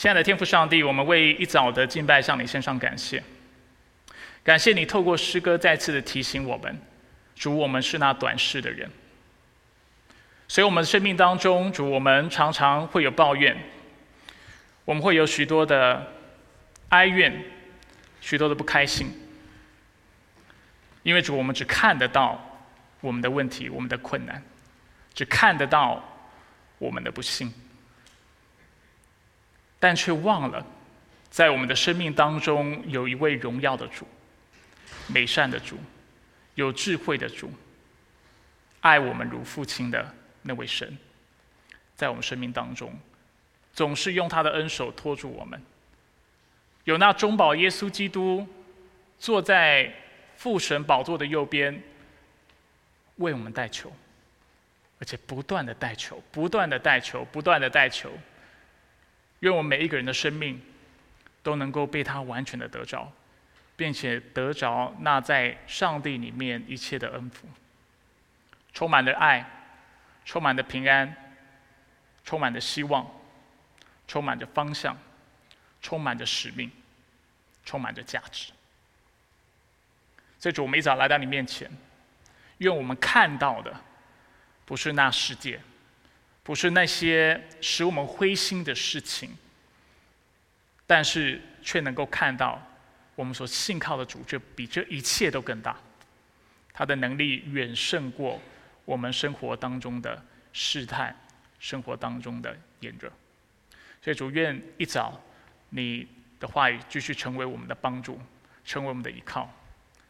[0.00, 3.22] 亲爱的天父上帝，我们为一早的敬拜向你献上感谢，
[4.42, 6.74] 感谢你透过诗歌再次的提醒我们，
[7.36, 8.90] 主，我们是那短视的人。
[10.48, 13.54] 所以，我们生命当中，主，我们常常会有抱怨，
[14.86, 16.10] 我们会有许多的
[16.88, 17.44] 哀怨，
[18.22, 19.06] 许多的不开心，
[21.02, 22.42] 因为主，我们只看得到
[23.02, 24.42] 我们的问题、我们的困难，
[25.12, 26.02] 只看得到
[26.78, 27.52] 我们的不幸，
[29.80, 30.64] 但却忘了，
[31.28, 34.06] 在我们的生命当中有一位荣耀的主、
[35.08, 35.76] 美善的主、
[36.54, 37.52] 有智慧的主，
[38.82, 40.14] 爱我们如父亲的。
[40.42, 40.96] 那位神，
[41.96, 42.98] 在我们生命当中，
[43.74, 45.60] 总是用他的恩手托住我们。
[46.84, 48.46] 有那中保耶稣基督
[49.18, 49.92] 坐在
[50.36, 51.78] 父神宝座的右边，
[53.16, 53.92] 为我们代求，
[54.98, 58.10] 而且不断的代求，不断的代求，不断的代求。
[59.40, 60.60] 愿我们每一个人的生命
[61.42, 63.12] 都能够被他完全的得着，
[63.76, 67.46] 并且得着那在上帝里面一切的恩福，
[68.72, 69.56] 充满了爱。
[70.22, 71.34] 充满着平安，
[72.24, 73.04] 充满着希望，
[74.06, 74.96] 充满着方向，
[75.80, 76.70] 充满着使命，
[77.64, 78.52] 充满着价值。
[80.38, 81.68] 所以主，我们一早来到你面前，
[82.58, 83.74] 愿我们看到的
[84.66, 85.60] 不是那世界，
[86.42, 89.30] 不是那些使我们灰心的事情，
[90.86, 92.60] 但是却能够看到
[93.14, 95.76] 我们所信靠的主，就比这一切都更大，
[96.72, 98.40] 他的能力远胜过。
[98.86, 100.20] 我们生活当中的
[100.52, 101.14] 试探，
[101.60, 103.12] 生活当中的炎热，
[104.02, 105.22] 所以主愿一早，
[105.68, 106.08] 你
[106.40, 108.20] 的话语继续成为我们的帮助，
[108.64, 109.48] 成为我们的依靠，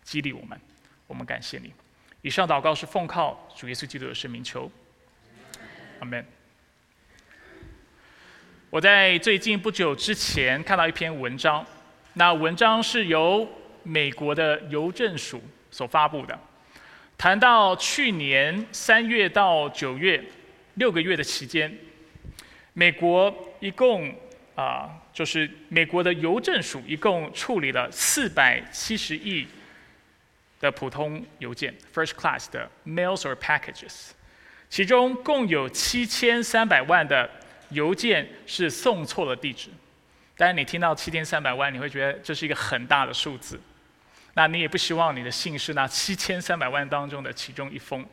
[0.03, 0.59] 激励我们。
[1.07, 1.75] 我们感谢你。
[2.23, 4.71] 以上祷告是奉靠主耶稣基督的圣名求，
[6.01, 6.25] 阿门。
[8.71, 11.65] 我在最近不久之前看到一篇文章，
[12.15, 13.47] 那文章是由
[13.83, 16.39] 美国的邮政署所发布的。
[17.19, 20.25] 谈到去年三月到九月
[20.75, 21.71] 六个月的期间，
[22.73, 24.15] 美国一共
[24.55, 29.47] 啊，就是美国的邮政署一共处理了四百七十亿
[30.61, 34.13] 的普通邮件 （first class 的 mails or packages），
[34.71, 37.29] 其中共有七千三百万的
[37.71, 39.69] 邮件是送错了地址。
[40.37, 43.61] 当然，你听到七千三百万，你会觉得这是一个很大的数字。
[44.35, 48.07] 那你也不希望你的信是那七千三百万当中的其中一封，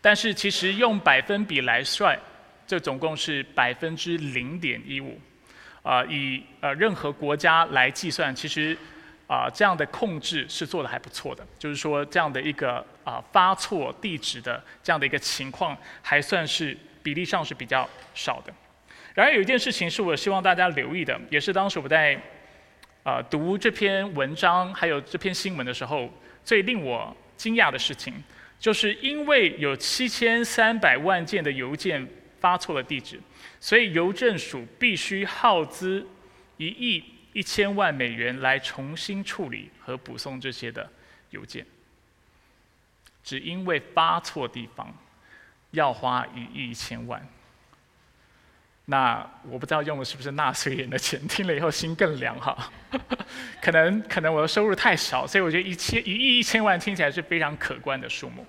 [0.00, 2.18] 但是其实用百分比来算，
[2.66, 5.18] 这总共是百分之零点一五，
[5.82, 8.76] 啊，以呃任何国家来计算，其实
[9.26, 18.52] 啊这样的控制是做的还不错的，就是说这样的一个啊发错地址的这样的一个情况，还算是比例上是比较少的。
[19.14, 22.20] 然而有一件事情是我希望大家留意的，也是当时我在。
[23.04, 26.08] 啊，读这篇文章还有这篇新闻的时候，
[26.44, 28.14] 最令我惊讶的事情，
[28.60, 32.06] 就是因为有七千三百万件的邮件
[32.38, 33.20] 发错了地址，
[33.58, 36.06] 所以邮政署必须耗资
[36.58, 40.88] 一亿一千万美元来重新处理和补送这些的
[41.30, 41.64] 邮件。
[43.24, 44.92] 只因为发错地方，
[45.70, 47.26] 要花一亿一千万。
[48.84, 52.70] 那我不知道用的是不是纳税人的钱，听了以后心更凉哈。
[53.62, 58.44] 可能可能我的收入太少，所以我觉得一千一亿一千万听起来是非常可观的数目。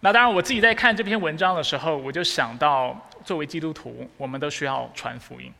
[0.00, 5.52] 那当然我自己在看这篇文章的时候，我就想到作为基督徒，我们都需要传福音。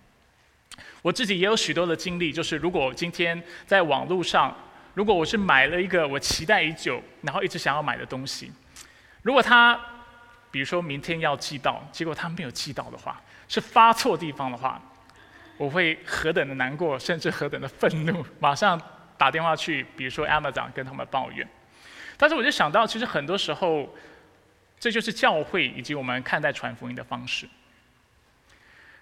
[1.02, 4.56] 我自己也有许多的经历，就是如果今天在网络上，
[4.94, 8.52] 如果我是买了一个我期待已久，然后一直想要买的东西，
[9.22, 9.78] 如果他
[10.50, 13.20] 比如说明天要寄到，结果他没有寄到的话。
[13.50, 14.78] 是发错地方的话，
[15.56, 18.78] 我会何等的难过，甚至何等的愤怒，马上
[19.16, 21.48] 打电话去，比如说 Amazon 跟他们抱怨。
[22.18, 23.88] 但是我就想到，其实很多时候，
[24.78, 27.48] 这就是教会以及我们看待传福音的方式。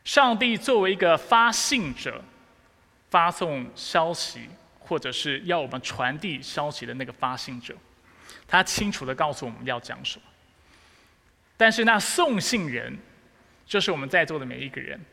[0.07, 2.23] 上帝作为一个发信者，
[3.11, 4.49] 发送消息，
[4.79, 7.75] 或者是要我们传递消息的那个发信者，
[8.47, 10.25] 他清楚的告诉我们要讲什么。
[11.57, 12.97] 但是那送信人。
[13.67, 15.05] 就是我们在座的每一个人，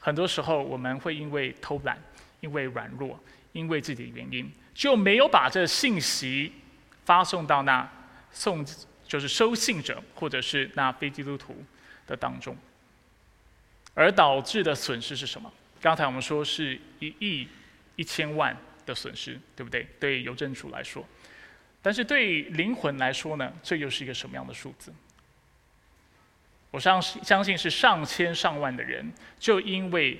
[0.00, 1.96] 很多时候我们会因为偷懒、
[2.40, 3.16] 因为软弱、
[3.52, 6.52] 因为自己的原因，就没有把这信息
[7.04, 7.88] 发送到那
[8.32, 8.66] 送
[9.06, 11.64] 就是收信者或者是那非基督徒
[12.04, 12.56] 的当中，
[14.00, 15.52] 而导致的损失是什么？
[15.78, 17.46] 刚才我们说是一亿
[17.96, 18.56] 一千万
[18.86, 19.86] 的损失，对不对？
[20.00, 21.06] 对邮政署来说，
[21.82, 23.52] 但是对灵魂来说呢？
[23.62, 24.90] 这又是一个什么样的数字？
[26.70, 30.18] 我相信相信是上千上万的人，就因为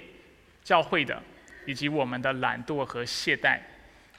[0.62, 1.22] 教会的
[1.64, 3.60] 以及我们的懒惰和懈怠，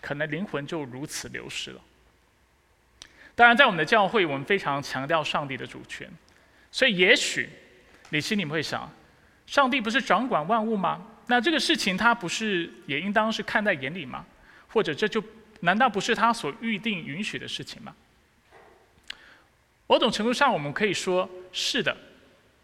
[0.02, 1.80] 可能灵魂就如此流失了。
[3.36, 6.10] 当然，在我们的教会，我们非常强调上帝的主权，
[6.72, 7.48] 所以也许
[8.10, 8.92] 你心里面会想：
[9.52, 11.06] 上帝不是掌管万物吗？
[11.28, 14.26] 那这个事情他不是也应当是看在眼里吗？
[14.70, 15.22] 或者这就
[15.60, 17.94] 难道不是他所预定允许的事情吗？
[19.88, 21.94] 某种程度上，我们可以说是的，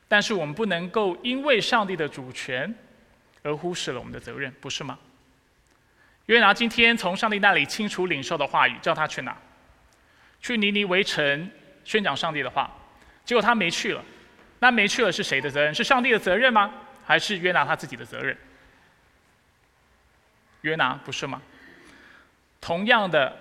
[0.07, 2.73] 但是我们不能够因为上帝的主权
[3.43, 4.97] 而忽视了我们的责任，不是吗？
[6.27, 9.35] 约拿今天从上帝那里清楚领受的话语，叫他去哪？
[10.39, 11.51] 去尼尼围城
[11.83, 12.73] 宣讲上帝的话，
[13.25, 14.01] 结果他没去了。
[14.59, 15.73] 那没去了是谁的责任？
[15.73, 16.73] 是上帝的责任吗？
[17.05, 18.35] 还是约拿他自己的责任？
[20.61, 21.41] 约拿不是吗？
[22.59, 23.35] 同样的，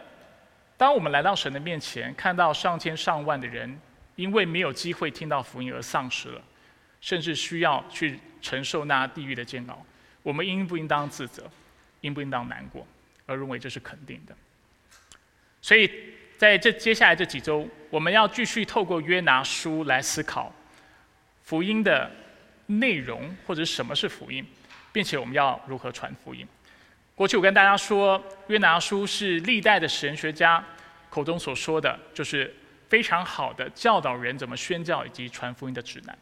[0.77, 3.81] 当我们来到神的面前，看到上千上万的人
[4.15, 6.43] 因为没有机会听到福音而丧失了，
[7.01, 9.85] 甚至需要去承受那地狱的煎熬，
[10.23, 11.51] 我们应不应当自责？
[12.03, 12.87] 应不应当难过？
[13.25, 14.37] 而认为这是肯定的？
[15.63, 15.91] 所以。
[16.37, 20.53] 在这接下来这几周，我们要继续透过约拿书来思考
[21.47, 22.11] 福音的
[22.67, 24.45] 内容，或者什么是福音，
[24.93, 26.45] 并且我们要如何传福音。
[27.15, 30.63] 过去我跟大家说，约拿书是历代的神学家
[31.09, 32.53] 口中所说的，就是
[32.89, 36.19] 非常好的教导人怎么宣教以及传福音的指南。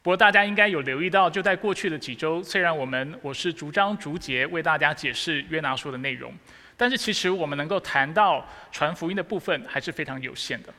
[0.00, 6.32] 不过大家应该有留意到，就在过去的几周，虽然我们我是逐章逐节为大家解释约拿书的内容。
[6.78, 10.72] 但是其实我们能够谈到传福音的部分还是非常有限的，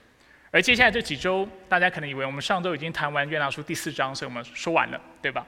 [0.52, 5.46] 而接下来这几周，大家可能以为我们上周已经谈完约拿书第四章，所以我们说完了，对吧？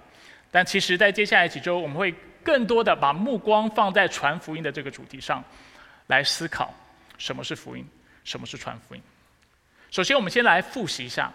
[0.52, 2.14] 但其实，在接下来几周，我们会
[2.44, 5.44] 更多的把目光放在传福音的这个主题上，
[6.08, 6.74] 来思考
[7.18, 7.88] 什么是福音，
[8.24, 9.02] 什么是传福音。
[9.92, 11.32] 首先，我们先来复习一下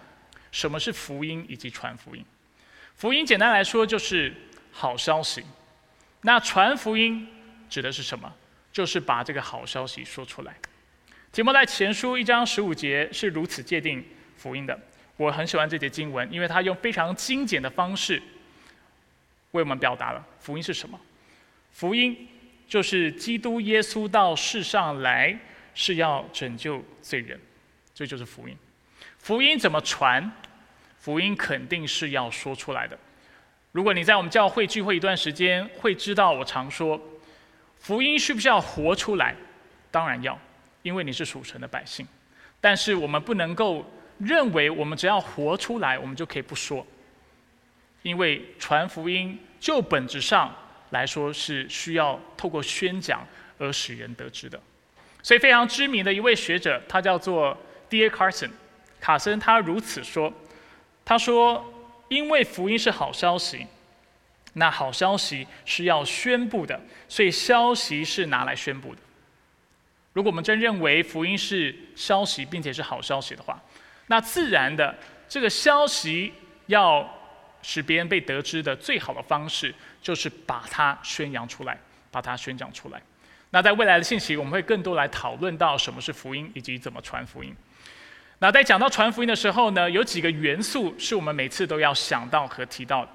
[0.51, 2.23] 什么是福音以及传福音。
[2.95, 4.33] 福音简单来说就是
[4.71, 5.43] 好消息，
[6.21, 7.27] 那传福音
[7.69, 8.31] 指的是什么？
[8.71, 10.53] 就是把这个好消息说出来。
[11.35, 14.01] 提摩太前书一章十五节是如此界定
[14.37, 14.79] 福音的。
[15.17, 18.23] 我很喜欢这节经文，因为它用非常精简的方式
[19.51, 20.97] 为我们表达了福音是什么。
[21.73, 22.25] 福音
[22.69, 25.37] 就是基督耶稣到世上来
[25.73, 27.37] 是要拯救罪人，
[27.93, 28.55] 这就是福音。
[29.19, 30.31] 福音怎么传？
[30.97, 32.97] 福音肯定是要说出来的。
[33.73, 36.97] 如果你在我们教会聚会一段时间，会知道我常说。
[37.77, 39.35] 福音需不需要活出来？
[39.91, 40.39] 当然要，
[40.85, 42.07] 因为你是属神的百姓。
[42.61, 43.83] 但是我们不能够
[44.19, 46.85] 认为我们只要活出来，我们就可以不说。
[48.03, 50.55] 因为传福音就本质上
[50.91, 53.25] 来说是需要透过宣讲
[53.57, 54.61] 而使人得知的。
[55.23, 57.57] 所以非常知名的一位学者，他叫做
[57.89, 58.07] D.A.
[58.11, 58.51] Carson，
[59.01, 60.31] 卡森，他如此说
[61.03, 61.65] ：“他说，
[62.09, 63.65] 因为福音是好消息。”
[64.53, 66.79] 那好消息是要宣布的，
[67.09, 69.01] 所以消息是拿来宣布的。
[70.15, 73.61] 如果我们真认为福音是消息，并且是好消息的话，
[74.07, 74.95] 那自然的
[75.27, 76.31] 这个消息
[76.67, 77.05] 要
[77.61, 81.77] 使别人被得知的最好的方式，就是把它宣扬出来，
[82.11, 83.01] 把它宣讲出来。
[83.49, 87.53] 那在未来的信息，我们会更多来讨论到什么是福音，以及怎么传福音。
[88.39, 93.11] 那在讲到传福音的时候呢，有几个元素是我们每次都要想到和提到的。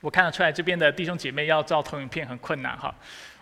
[0.00, 2.94] 我看得出来，这边的弟兄姐妹要照投影片很困难哈。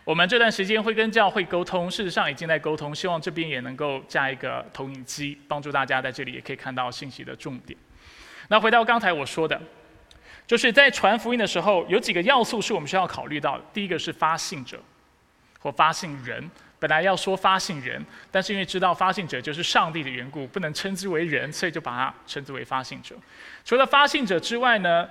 [0.05, 7.79] 我们这段时间会跟教会沟通，事实上已经在沟通，希望这边也能够加一个投影机，帮助大家在这里也可以看到信息的重点。
[8.49, 9.59] 那回到刚才我说的，
[10.47, 13.65] 就是在传福音的时候，有几个要素是我们需要考虑到的。
[13.73, 14.79] 第一个是发信者
[15.59, 23.17] 或发信人，本来要说发信人，但是因为知道发信者就是上帝的缘故，不能称之为人，所以就把它称之为发信者。
[23.65, 25.09] 除了发信者之外呢？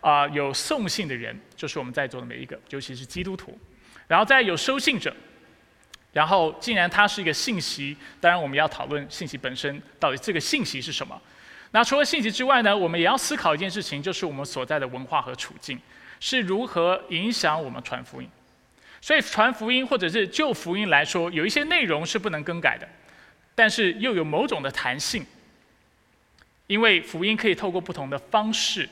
[0.00, 3.56] 啊，有送信的人，就是我们在座的每一个，尤其是基督徒。
[4.12, 5.10] 然后再有收信者，
[6.12, 11.18] 然后既然它是一个信息，当然我们要讨论信息本身到底这个信息是什么。
[11.70, 15.80] 那除了信息之外呢，我们也要思考一件事情，就是我们所在的文化和处境
[16.20, 18.28] 是如何影响我们传福音。
[19.00, 22.86] 所以传福音或者是旧福音来说，有一些内容是不能更改的，
[23.54, 25.24] 但是又有某种的弹性，
[26.66, 28.86] 因为福音可以透过不同的方式。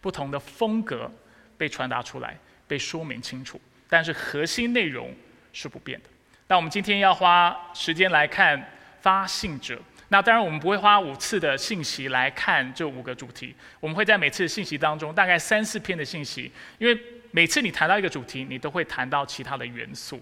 [0.00, 1.08] 不同的风格
[1.56, 2.36] 被传达出来，
[2.66, 5.14] 被说明清楚，但是核心内容
[5.52, 6.08] 是不变的。
[6.48, 9.80] 那我们今天要花时间来看发信者。
[10.10, 13.54] 那当然，我们不会花五次的信息来看这五个主题。
[13.78, 16.98] 我们会在每次信息当中，大概三四篇的信息，因为
[17.30, 20.18] 每次你谈到一个主题，你都会谈到其他的元素，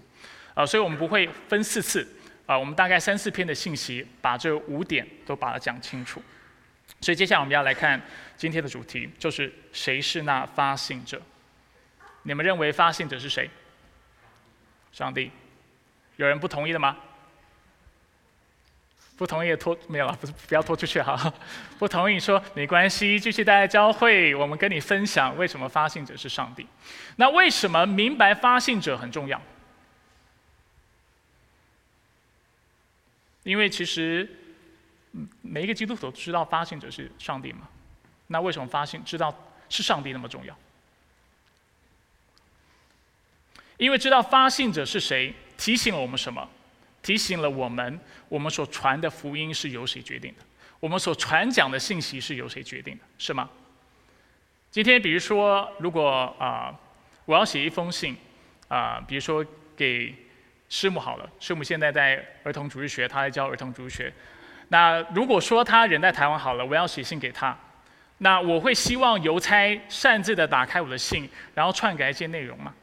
[0.53, 2.05] 啊，所以我们不会分四次，
[2.45, 6.21] 啊，我们大概三四篇的信息，把这五点都把它讲清楚。
[6.99, 8.01] 所以接下来我们要来看
[8.35, 11.21] 今天的主题，就是谁是那发信者？
[12.27, 13.49] 你们认为发信者是谁？
[14.91, 15.31] 上帝。
[16.17, 16.97] 有人不同意的吗？
[19.15, 21.33] 不同意拖没有了，不是不要拖出去哈。
[21.79, 26.67] 不同意说没关系，继续待在教会，我们跟你分享为什么发信者是上帝。
[27.15, 29.41] 那为什么明白发信者很重要？
[33.43, 34.29] 因为其实
[35.41, 37.69] 每一个基督徒都知道发信者是上帝嘛。
[38.27, 39.33] 那为什么发信知道
[39.69, 40.53] 是上帝那么重要？
[43.77, 46.47] 因为知道发信者是谁，提醒了我们什么？
[47.01, 50.43] 提醒了我们，我们所传的福音是由谁决定的？
[50.79, 53.03] 我们所传讲的信息是由谁决定的？
[53.17, 53.49] 是吗？
[54.69, 56.73] 今天，比如说，如果啊，
[57.25, 58.15] 我要写一封信，
[58.67, 60.13] 啊，比如说给
[60.69, 64.11] 师母好了，师母现在在儿童主日学，她在教儿童主日学。
[64.67, 67.57] 那如果说她人在台湾好了，我要写信给她，
[68.17, 72.73] 那我会希望邮差擅自的打开我的信，然后篡改一些内容吗？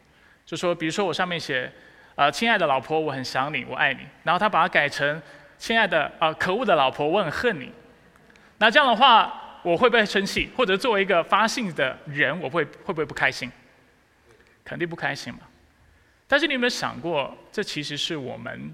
[0.46, 1.72] 就说，比如说我上面写。
[2.16, 4.06] 啊，亲爱的老婆，我很想你，我爱你。
[4.22, 5.20] 然后他把它改成，
[5.58, 7.72] 亲爱的啊，可恶的老婆，我很恨你。
[8.58, 10.48] 那这样的话，我会不会生气？
[10.56, 13.50] 或者作为一个发信的人，我会会不会不开心？
[14.64, 15.40] 肯定不开心嘛。
[16.28, 18.72] 但是你有没有想过，这其实是我们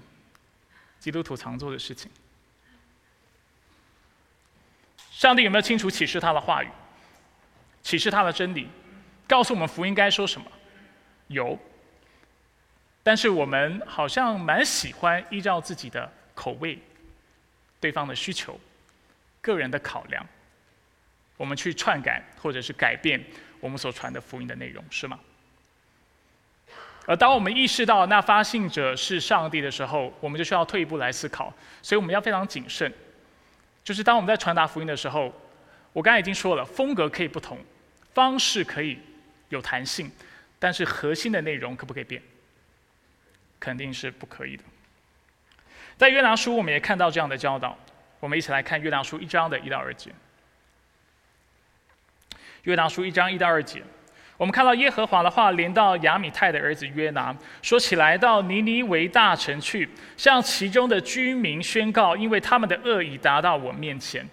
[0.99, 2.11] 基督徒常做的事情？
[5.09, 6.67] 上帝有没有清楚启示他的话语？
[7.81, 8.69] 启示他的真理，
[9.27, 10.45] 告诉我们福音该说什么？
[11.31, 11.57] 有。
[13.03, 16.77] 但是我们好像蛮喜欢依照自己的口味、
[17.79, 18.59] 对方的需求、
[19.41, 20.25] 个人的考量，
[21.37, 23.23] 我们去篡改或者是改变
[23.59, 25.19] 我们所传的福音的内容，是吗？
[27.07, 32.93] 而当我们意识到那发信者是上帝的时候，我们就需要退一步来思考，所以我们要非常谨慎。
[33.83, 35.33] 就是当我们在传达福音的时候，
[35.93, 37.57] 我刚才已经说了，风格可以不同，
[38.13, 38.99] 方式可以
[39.49, 40.11] 有弹性，
[40.61, 42.21] 但是核心的内容可不可以变？
[43.59, 44.63] 肯定是不可以的。
[45.97, 47.75] 在约拿书，我们也看到这样的教导。
[48.19, 50.11] 我们一起来看约拿书一章的一到二节。
[52.65, 53.81] 约拿书一章一到二节，
[54.37, 64.23] 我们看到耶和华的话连到亚米泰的儿子约拿，说起来到尼尼为大城去，向其中的居民宣告，因为他们的恶已达到我面前。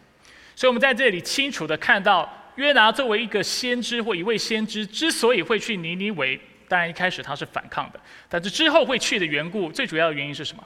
[0.54, 6.38] 所以，我们在这里清楚的看到，约拿作为一个先知或一位先知，之所以会去尼尼为。
[6.66, 10.62] 当然，一开始他是反抗的，但是之后会去的缘故，最主要的原因是什么？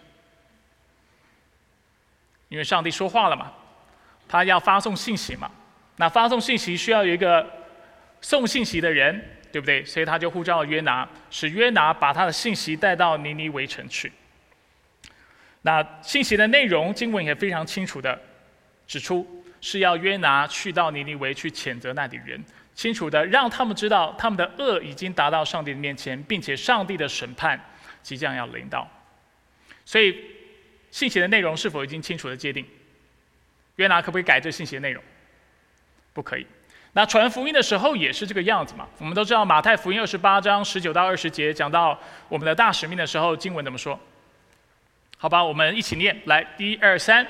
[2.49, 3.53] 因为上帝说话了嘛，
[4.27, 5.51] 他要发送信息嘛，
[5.97, 7.49] 那发送信息需要有一个
[8.21, 9.23] 送信息的人，
[9.53, 9.85] 对不对？
[9.85, 14.11] 所以他就呼召约拿，使约拿把他的信息带到尼尼围城去。
[15.61, 18.21] 那信息的内容，经文也非常清楚的
[18.89, 22.45] 指出，是要约拿去到尼尼维去谴责那里人。
[22.75, 27.59] 清楚的让他们知道，他们的恶已经达到上帝的面前，并且上帝的审判
[28.03, 28.89] 即将要临到。
[29.85, 30.19] 所以，
[30.91, 32.67] 信息的内容是否已经清楚的界定？
[33.77, 35.05] 约拿可不可以改这信息的内容？
[36.15, 36.47] 不可以。
[36.95, 38.89] 那传福音的时候也是这个样子嘛？
[38.99, 44.01] 我们都知道马太福音二十八章十九到二十节讲到我们的大使命的时候，经文怎么说？
[45.19, 47.27] 好吧，我们一起念，来，一二三。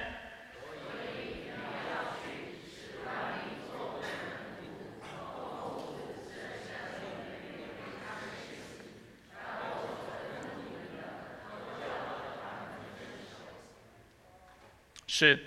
[15.14, 15.38] 是，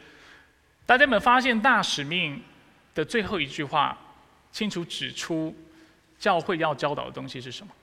[0.86, 2.40] 大家有没有发现大使命
[2.94, 3.98] 的最后一句话，
[4.52, 5.56] 清楚指出
[6.20, 7.74] 教会要教导的东西是什么？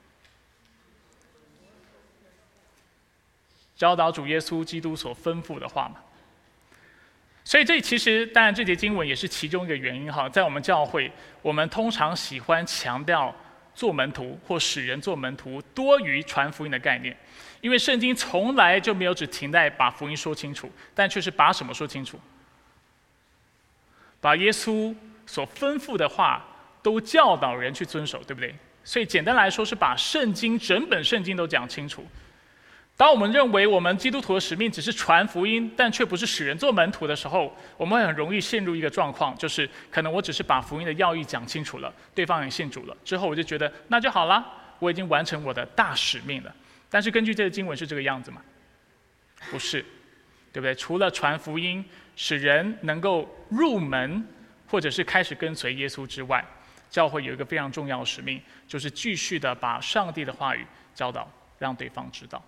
[3.75, 5.97] 教导主耶稣基督所吩咐的话嘛。
[7.43, 11.11] 所以这其实当然这节经文也是其中一个原因哈，在我们教会，
[11.43, 13.35] 我们通常喜欢强调
[13.75, 17.17] 做门徒或使人做门徒多于传福音的概念。
[17.61, 22.19] 因为圣经从来就没有只停在把福音说清楚，但却是把什么说清楚？
[24.21, 24.95] 把耶稣
[25.26, 26.45] 所吩咐的话
[26.83, 28.55] 都教导人去遵守，对不对？
[28.85, 32.05] 所以简单来说，是把圣经整本圣经都讲清楚。
[33.02, 44.47] 当我们认为我们基督徒的使命只是传福音，但却不是使人做门徒的时候，我们会很容易陷入一个状况，就是可能我只是把福音的要义讲清楚了，对方也信主了，之后我就觉得那就好了，
[44.78, 46.54] 我已经完成我的大使命了。
[46.88, 48.40] 但是根据这个经文是这个样子吗？
[49.50, 49.85] 不是，
[50.52, 50.73] 对不对？
[50.73, 54.25] 除了传福音，使人能够入门，
[54.68, 56.44] 或者是开始跟随耶稣之外，
[56.88, 61.28] 教会有一个非常重要的使命，就是继续的把上帝的话语教导，
[61.59, 62.40] 让对方知道。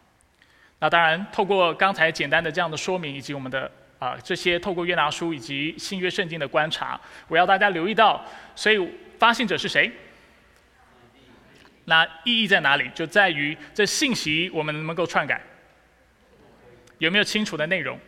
[0.80, 8.22] 那当然，透过刚才简单的这样的说明，以及我们的啊这些透过约拿书以及新约圣经的观察，我要大家留意到，
[8.54, 9.90] 所以发信者是谁？
[11.86, 12.90] 那意义在哪里？
[12.94, 15.40] 就在于这信息我们能不能够篡改，
[16.98, 17.98] 有没有清楚的内容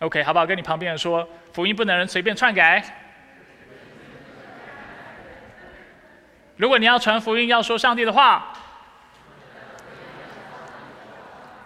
[0.00, 0.44] ？OK，好不好？
[0.44, 2.82] 跟你旁边人说，福音不能随便篡改。
[6.56, 8.52] 如果你要传福音，要说上帝的话。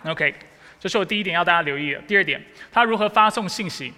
[0.05, 0.35] OK，
[0.79, 2.01] 这是我第一点要大家留意的。
[2.03, 3.93] 第二点，他如何发送信息？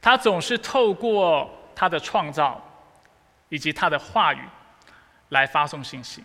[0.00, 2.62] 他总是透过他的创造。
[3.48, 4.40] 以及他的话语
[5.28, 6.20] 来发送信息。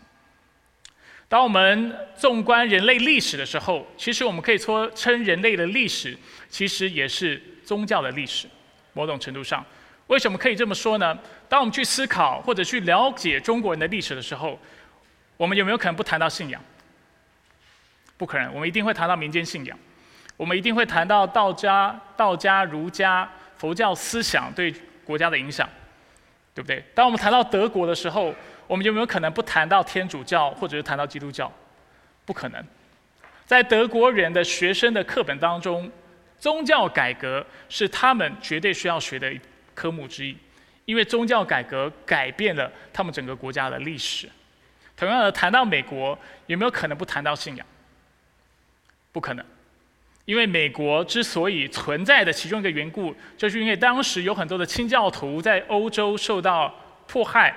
[1.29, 6.17] 当我们纵观人类历史的时候，其实我们可以说称人类的历史
[6.49, 8.47] 其实也是宗教的历史。
[8.93, 9.63] 某种程度上，
[10.07, 11.15] 为什么可以这么说呢？
[11.47, 14.59] 当我们去思考或者去了解中国人的历史的时候，
[15.37, 16.59] 我们有没有可能不谈到信仰？
[18.21, 19.75] 不可能，我们一定会谈到民间信仰，
[20.37, 24.71] 我们一定会谈到道家、道家、儒家、佛教思想对
[25.03, 25.67] 国家的影响。
[26.53, 26.83] 对不对？
[26.93, 28.31] 当我们谈到德国的时候，
[28.67, 31.51] 我们有没有可能不谈到天主教或者是谈到基督教？
[32.23, 32.63] 不可能。
[33.43, 35.91] 在德国人的学生的课本当中，
[36.37, 39.33] 宗教改革是他们绝对需要学的
[39.73, 40.37] 科目之一，
[40.85, 44.29] 因为宗教改革改变了他们整个国家的历史。
[44.95, 47.65] 同样的，谈到美国，有没有可能不谈到信仰？
[49.11, 49.45] 不可能。
[50.25, 56.73] 因为美国之所以存在的其中一个缘故，就是因为当时有很多的清教徒在欧洲受到
[57.07, 57.53] 迫害，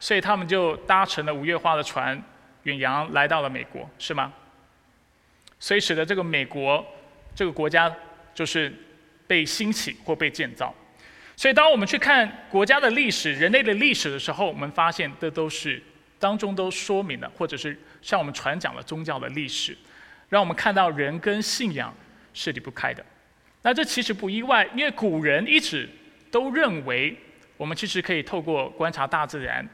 [0.00, 2.20] 所以他们就搭乘了五月花的船，
[2.62, 4.32] 远洋来到了美国，是吗？
[5.60, 6.84] 所以使得这个美国
[7.34, 7.94] 这个国家
[8.34, 8.74] 就是
[9.26, 10.74] 被兴起或被建造。
[11.36, 15.82] 所以当我们去看国家的历史、人类的历史的时候，我们发现这都是
[16.18, 19.76] 当中都说明了，或者是向我们传讲了宗教的历史，
[20.28, 21.94] 让我们看到人跟信仰。
[22.38, 23.02] 是离不开的，
[23.62, 25.88] 那这其实不意外，因为古人一直
[26.30, 27.16] 都认为，
[27.56, 29.66] 我们其实可以透过观察大自然、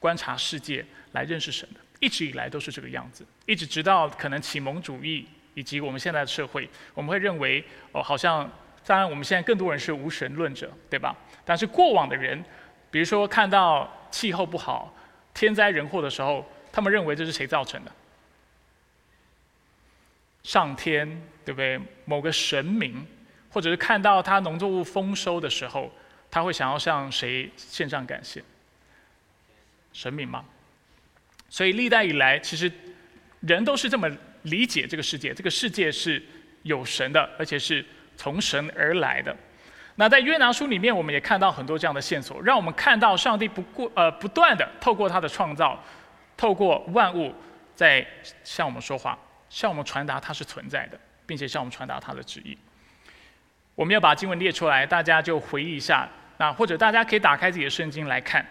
[0.00, 8.50] 观察世界来认识神的，一直以来都是这个样子，一直直到可能启蒙主义以及我们现在的社会，我们会认为哦，好像
[8.84, 11.14] 当然我们现在更多人是无神论者，对吧？
[11.44, 12.44] 但是过往的人，
[12.90, 14.92] 比如说看到气候不好、
[15.32, 17.92] 天灾人祸的时候，他们认为这是谁造成的？
[20.42, 21.06] 上天
[21.44, 21.80] 对不对？
[22.04, 23.06] 某个神明，
[23.50, 25.92] 或者是看到他农作物丰收的时候，
[26.30, 28.42] 他会想要向谁献上感谢？
[29.92, 30.44] 神明吗？
[31.48, 32.70] 所以历代以来，其实
[33.40, 34.08] 人都是这么
[34.42, 36.22] 理解这个世界：这个世界是
[36.62, 37.84] 有神的，而且是
[38.16, 39.36] 从神而来的。
[39.96, 45.82] 那在约拿书里面，我们也看到很多这样的线索，让我们看到上帝不过呃不断的透过他的创造，
[46.36, 47.34] 透过万物
[47.74, 48.06] 在
[48.44, 49.18] 向我们说话。
[49.50, 52.56] 向我们传达它是存在的，并且向我们传达它的旨意。
[53.74, 56.08] 我们要把经文列出来，大家就回忆一下。
[56.38, 58.46] 那或者大家可以打开自己的圣经来看。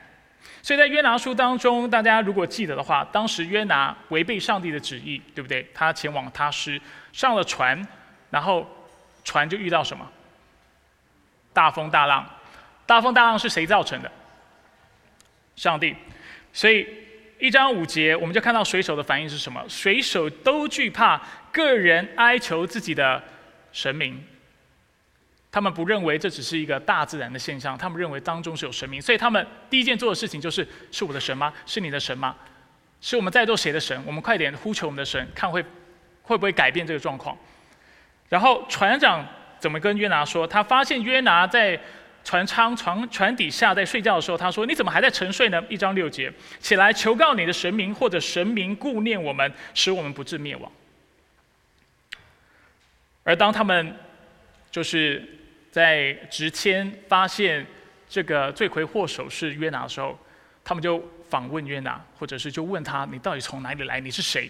[0.61, 5.67] 所以在约拿书当中，大家如果记得的话，当时约拿违背上帝的旨意，对不对？
[5.73, 6.79] 他前往他施，
[7.13, 7.87] 上了船，
[8.29, 8.67] 然后
[9.23, 10.05] 船就遇到什么？
[11.53, 12.29] 大风大浪。
[12.85, 14.11] 大风大浪是谁造成的？
[15.55, 15.95] 上帝。
[16.51, 16.98] 所以。
[17.39, 19.63] 一章五节，我们就看到水手的反应是什么？
[19.69, 21.19] 水手都惧怕
[21.53, 23.23] 个人哀求自己的
[23.71, 24.21] 神明，
[25.49, 31.53] 他们不认为这只是一个大自然的现象，他们认为当中是有神明，所以他们第一件做的事情就是：是我的神吗？
[31.65, 32.35] 是你的神吗？
[32.99, 33.97] 是我们在做谁的神？
[34.05, 35.63] 我们快点呼求我们的神，看会
[36.23, 37.37] 会不会改变这个状况。
[38.27, 39.25] 然后船长
[39.57, 40.45] 怎么跟约拿说？
[40.45, 41.79] 他发现约拿在。
[42.23, 50.71] 船舱船船底下在睡觉的时候，他说：“你怎么还在沉睡呢？”一章六节，起来求告你的神明，或者神明顾念我们，使我们不致灭亡。
[53.23, 53.95] 而当他们
[54.69, 55.27] 就是
[55.71, 57.65] 在执签发现
[58.07, 60.17] 这个罪魁祸首是约拿的时候，
[60.63, 63.99] 他们就访问约拿，或者是就问他：“你到底从哪里来？
[63.99, 64.49] 你是谁？”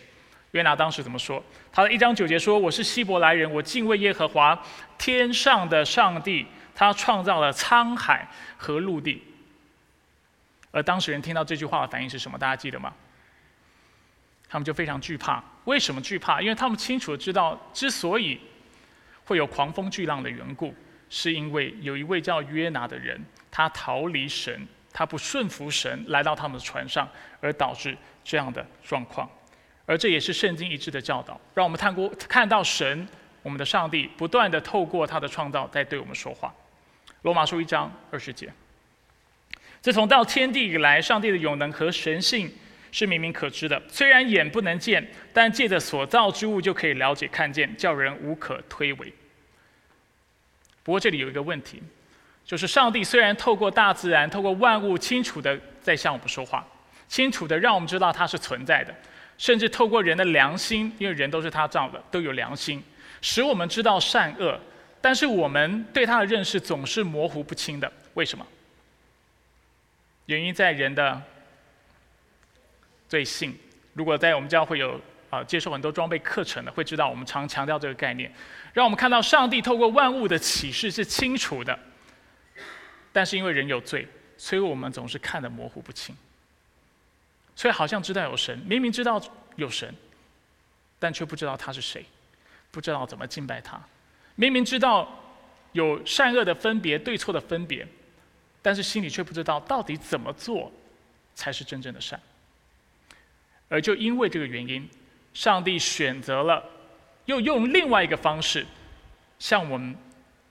[0.51, 1.41] 约拿当时怎么说？
[1.71, 4.59] 他的一章九节说：“我是希伯来人，我敬畏耶和华
[4.97, 6.45] 天上的上帝。”
[6.79, 9.21] 他创造了沧海和陆地，
[10.71, 12.37] 而当事人听到这句话的反应是什么？
[12.37, 12.93] 大家记得吗？
[14.47, 15.43] 他们就非常惧怕。
[15.65, 16.41] 为什么惧怕？
[16.41, 18.39] 因为他们清楚的知道，之所以
[19.25, 20.73] 会有狂风巨浪的缘故，
[21.09, 27.05] 是因为有一位叫约拿的人，他逃离神，他不顺服神，来到他们的船上，
[27.41, 29.29] 而导致这样的状况。
[29.85, 33.05] 而这也是圣经一致的教导，让我们看过看到神，
[33.43, 36.55] 我们的上帝不断的透过他的创造在对我们说话。
[37.23, 38.51] 罗马书一章二十节。
[39.81, 42.51] 自从到天地以来，上帝的永能和神性
[42.91, 43.81] 是明明可知的。
[43.89, 49.11] 虽然眼不能见，但借着所造之物就可以了解看见，叫人无可推诿。
[50.83, 51.81] 不过这里有一个问题，
[52.45, 56.65] 就是上帝虽然透过大自然、透过万物清楚的在向我们说话，
[57.07, 58.95] 清楚的让我们知道他是存在的，
[59.37, 62.83] 甚至透过人的良心，因为人都是他造的，都有良心，
[63.21, 64.59] 使我们知道善恶。
[65.01, 68.45] 但是我们对他的认识总是模糊不清的，为什么？
[70.25, 71.21] 原因在人的
[73.07, 73.57] 罪性。
[73.93, 78.31] 如果在我们教会有啊接受很多装备课程的，会知道我们常强调这个概念，
[78.73, 81.77] 让我们看到上帝透过万物的启示是清楚的。
[83.11, 84.07] 但是因为人有罪，
[84.37, 86.15] 所以我们总是看得模糊不清。
[87.55, 89.21] 所以好像知道有神，明明知道
[89.55, 89.93] 有神，
[90.99, 92.05] 但却不知道他是谁，
[92.69, 93.81] 不知道怎么敬拜他。
[94.39, 95.05] 明明知道
[95.73, 97.85] 有善恶的分别、对错的分别，
[98.61, 100.71] 但是心里却不知道到底怎么做
[101.35, 102.17] 才是真正的善。
[103.67, 104.89] 而就因为这个原因，
[105.33, 106.63] 上帝选择了
[107.25, 108.65] 又用另外一个方式
[109.39, 109.93] 向我们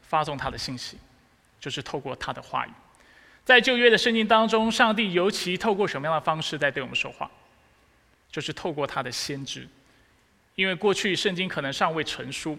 [0.03, 0.99] 发送他的信息，
[1.59, 2.71] 就是透过他的话语。
[3.43, 7.31] 在旧约的圣经当中，上帝尤其透过什么样的方式在对我们说话？
[8.31, 9.67] 就是透过他的先知，
[10.57, 12.59] 因为过去圣经可能尚未成书。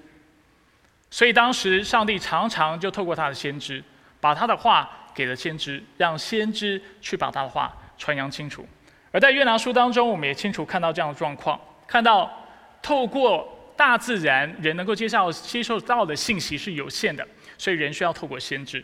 [1.12, 3.84] 所以当时上帝常常就透过他的先知，
[4.22, 8.63] 把他的话给了先知，让先知去把他的话传扬清楚。
[9.12, 12.32] 而在约拿书当中，我们也清楚看到这样的状况：看到
[12.80, 18.84] 透过大自然，人能够接受接受到的信息是有限的，所以人需要透过先知。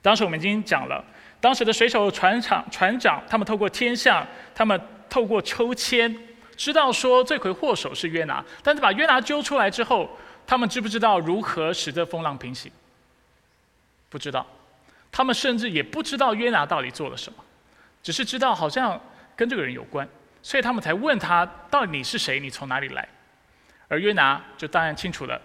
[0.00, 1.04] 当时我们已经讲了，
[1.42, 6.16] 当时的水手船长船长，他们透过天象，他们透过抽签，
[6.56, 10.08] 知道说罪魁祸首是约拿，但是把约拿揪出来之后。
[10.46, 12.70] 他们知不知道如何使这风浪平息？
[14.10, 14.46] 不知道，
[15.10, 17.42] 他们甚至也不知道约拿到底做了什么，
[18.02, 19.00] 只是知道好像
[19.34, 20.06] 跟这个人有关，
[20.42, 22.38] 所以他们才问他：到底你是谁？
[22.38, 23.08] 你从哪里来？
[23.88, 25.40] 而约拿就当然清楚的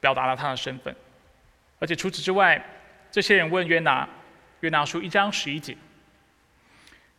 [0.00, 0.94] 表达了他的身份，
[1.78, 2.62] 而且除此之外，
[3.10, 4.06] 这些人问约拿，
[4.60, 5.74] 约拿书一章十一节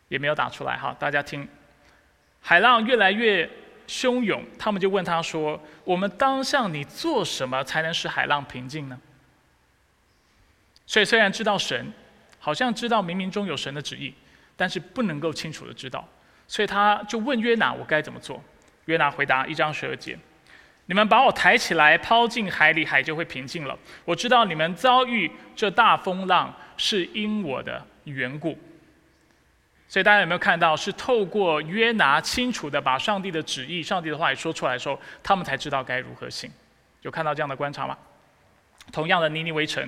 [0.10, 1.48] 也没有打出来哈，大家听，
[2.42, 3.50] 海浪越来越。
[3.88, 9.00] 汹涌，他们就问他说：“我们当向你做什么，才能使海浪平静呢？”
[10.86, 11.92] 所以虽然知道神，
[12.40, 14.14] 好像知道冥冥中有神的旨意，
[14.56, 16.08] 但是不能够清楚的知道，
[16.48, 18.44] 所以他就问约拿：“我该怎么做？”
[18.86, 20.18] 约拿回答一章十二节
[20.88, 23.78] ：“你们把我抬起来，抛进海里，海就会平静了。
[24.04, 28.58] 我知道你们遭遇这大风浪，是因我的缘故。”
[29.94, 36.50] 所以大家有没有看到，是透过约拿清楚的把上帝的旨意、上帝的话语说出来的时候，他们才知道该如何行。
[37.04, 37.96] 有看到这样的观察吗？
[38.92, 39.88] 同样的，尼尼微城，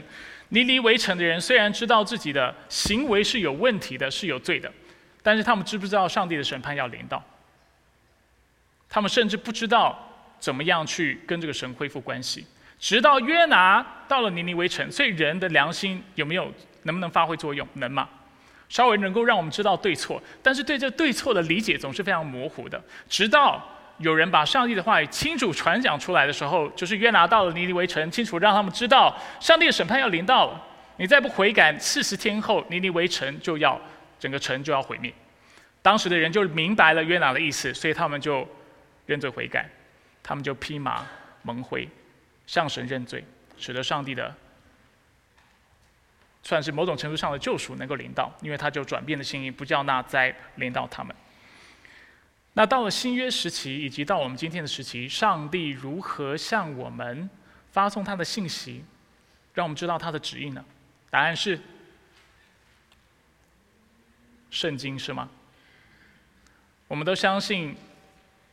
[0.49, 4.71] 尼尼微城的人虽然知道自己的行为是有问题的、是有罪的，
[5.23, 7.23] 但是他们知不知道上帝的审判要临到？
[8.87, 9.97] 他们甚至不知道
[10.39, 12.45] 怎么样去跟这个神恢复关系。
[12.77, 17.67] 直到约拿到了尼尼微城，所以人的良心有没有、能不能发挥作用？
[17.73, 18.07] 能吗？
[18.75, 22.83] 稍微能够让我们知道对错，但是对这对错的理解总是非常模糊的。
[23.07, 23.65] 直到
[23.99, 30.61] 有人把上帝的话语清楚传讲出来的时候，就是约拿到了尼尼微城，清楚让他们知道上帝的审判要临到了。
[30.97, 33.79] 你再不悔改，四十天后尼尼微城就要
[34.19, 35.09] 整个城就要毁灭。
[35.81, 38.45] 当时的人就明白了约拿的意思，所以他们就
[39.05, 39.69] 认罪悔改，
[40.21, 41.05] 他们就披麻
[41.43, 41.87] 蒙灰，
[42.45, 43.23] 向神认罪，
[43.57, 44.35] 使得上帝的。
[46.45, 51.13] 算是某种程度上的救赎能够领到，因为他就转变的心意，不叫那灾领到他们。
[52.53, 57.27] 那到了新约时期，以及到我们今天的时期，上帝如何向我们
[57.71, 58.85] 发送他的信息，
[59.55, 60.63] 让我们知道他的旨意呢？
[61.09, 61.59] 答案是
[64.51, 65.27] 圣经，是吗？
[66.87, 67.75] 我们都相信，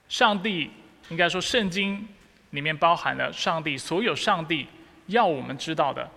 [0.09, 0.71] 上帝
[1.11, 2.09] 应该说圣经
[2.51, 4.67] 里面包含了上帝所有上帝
[5.09, 6.11] 要我们知道的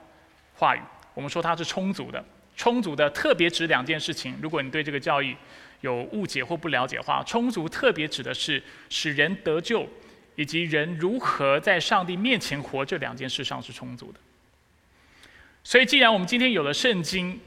[0.55, 0.81] 话语。
[1.15, 2.23] 我们说它是充足的，
[2.55, 4.35] 充足的特别指两件事情。
[4.39, 5.35] 如果你对这个教义
[5.81, 9.87] 有误解或不了解的话，充足特别指的是使人得救，
[10.35, 14.19] 以及人如何在上帝面前活这两件事上是充足的。
[15.63, 17.39] 所以，既然我们今天有了圣经，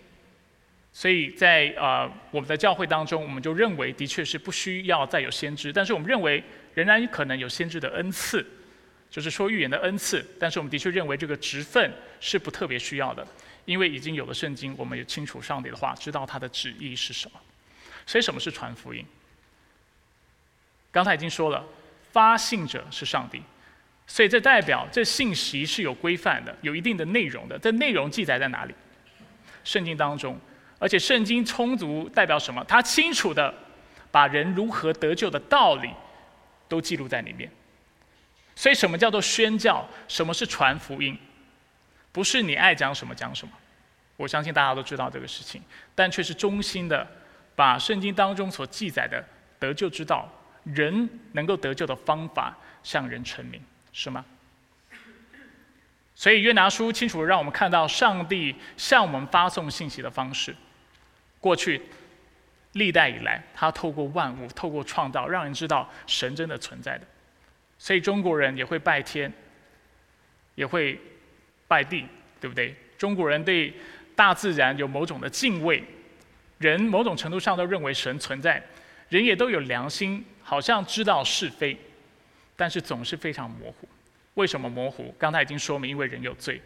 [0.93, 6.43] 所以在呃我们的教会当中，我们就认为的确是不需要再有先知，但是我们认为
[6.75, 8.45] 仍然可能有先知的恩赐，
[9.11, 10.25] 就是说预言的恩赐。
[10.41, 13.27] 但是我们的确认为这个职分是不特别需要的。
[13.69, 17.39] 因为已经有了圣经，我们也清楚上帝的话，知道他的旨意是什么。
[18.07, 19.05] 所以，什么是传福音？
[20.91, 21.63] 刚才已经说了，
[22.11, 23.43] 发信者是上帝，
[24.07, 27.59] 所以这代表这信息是有规范的，有一定的内容的。
[27.59, 28.75] 这内容记载在哪里？
[29.65, 30.41] 圣经当中，
[30.79, 32.65] 而且圣经充足代表什么？
[32.65, 33.55] 他清楚的
[34.11, 35.91] 把人如何得救的道理
[36.71, 37.51] 都记录在里面。
[38.57, 39.87] 所以，什么叫做宣教？
[40.09, 41.19] 什么是传福音？
[42.13, 43.53] 不是你爱讲什么讲什么，
[44.17, 45.63] 我相信大家都知道这个事情，
[45.95, 47.07] 但却是衷心的
[47.55, 49.25] 把圣经当中所记载的
[49.59, 50.29] 得救之道，
[50.65, 54.25] 人能够得救的方法向人陈明，是吗？
[56.15, 60.53] 所以约拿书清楚让我们看到上帝向我们发送信息的方式。
[61.39, 61.81] 过去
[62.73, 67.07] 历代以来，他透过万物，透过创造，让人知道神真的存在的。
[67.79, 69.33] 所以中国人也会拜天，
[70.57, 71.01] 也会
[71.69, 72.05] 拜地，
[72.41, 72.75] 对不对？
[72.97, 73.73] 中国人对
[74.17, 75.85] 大自然有某种的敬畏，
[76.59, 78.61] 人某种程度上都认为神存在，
[79.09, 81.79] 人也都有良心，好像知道是非，
[82.57, 83.89] 但是总是非常模糊。
[84.35, 85.15] 为什么模糊？
[85.19, 86.61] 刚才已经说明，因为人有罪，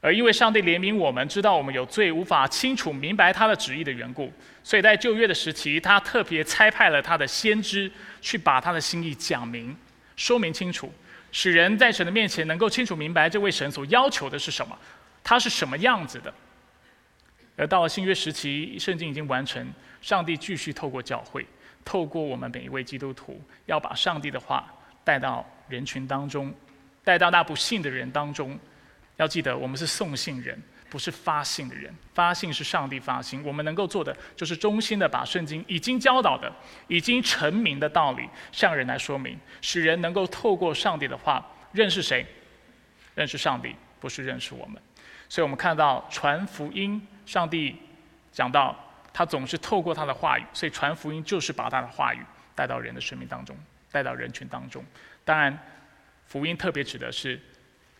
[0.00, 4.32] 而因为上帝怜悯我们，知道我们有罪，无法清楚明白他的旨意的缘故，
[4.64, 9.76] 所以在旧约的时期，他特别差派了他的先知去把他的心意讲明、
[10.16, 10.92] 说明清楚，
[11.32, 14.78] 使人在神的面前能够清楚明白这位神所要求的是什么，
[15.22, 16.32] 他是什么样子的。
[17.56, 19.66] 而到了新约时期，圣经已经完成，
[20.00, 21.46] 上帝继续透过教会，
[21.84, 24.72] 透过我们每一位基督徒，要把上帝的话
[25.04, 26.54] 带到人群当中。
[27.02, 28.56] 带到那不信的人当中，
[29.16, 31.94] 要记得我们是送信人，不是发信的人。
[32.12, 36.52] 发信是上帝发信，我们能够做的就是衷心的把圣经已经教导的、
[36.88, 42.26] 已经成名的道理向人来说明，使人能够透过上帝的话认识谁？
[43.14, 44.82] 认识上帝，不是认识我们。
[45.28, 47.76] 所以我们看到传福音，上帝
[48.32, 48.76] 讲到
[49.12, 52.20] 他总是透过他的话语，所以传福音就是把他的话语
[52.54, 53.56] 带到人的生命当中，
[53.92, 54.84] 带到人群当中。
[55.24, 55.56] 当然。
[56.26, 57.40] 福音特别指的是，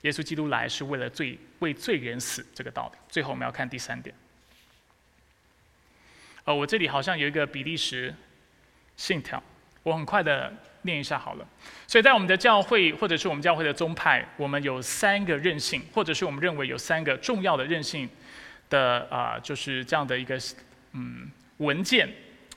[0.02, 2.98] 耶稣基督来是为了罪为罪人死这个道理。
[3.08, 4.14] 最后我们要看第三点。
[6.44, 8.14] 呃，我这里好像有一个比利时
[8.96, 9.42] 信条，
[9.82, 11.46] 我很快的念一下好了。
[11.86, 18.08] 所以在我们的教会或者是我们教会的宗派，我们有三个任性，或者是我们认为有三个重要的任性
[18.68, 20.40] 的啊，就是这样的一个
[20.92, 22.08] 嗯文件。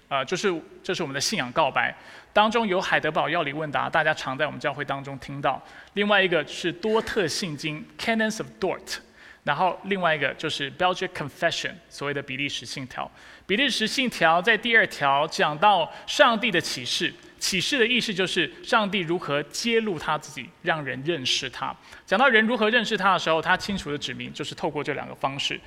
[0.09, 0.53] 啊，就是
[0.83, 1.95] 这是我们的信仰告白，
[2.33, 5.63] 当中有海德堡要理问答，大家常在我们教会当中听到。
[5.93, 8.97] 另外一个是多特信经 （Canons of Dort），
[9.43, 13.09] 然后另外一个就是 Belgic Confession，所谓的比利时信条。
[13.45, 21.75] 比利时信条在第二条讲到上帝的启示，启示的意思就是上帝如何揭露他自己，让人认识他。
[22.05, 25.61] 讲到人如何认识他的时候，他清楚的指明就是透过这两个方式，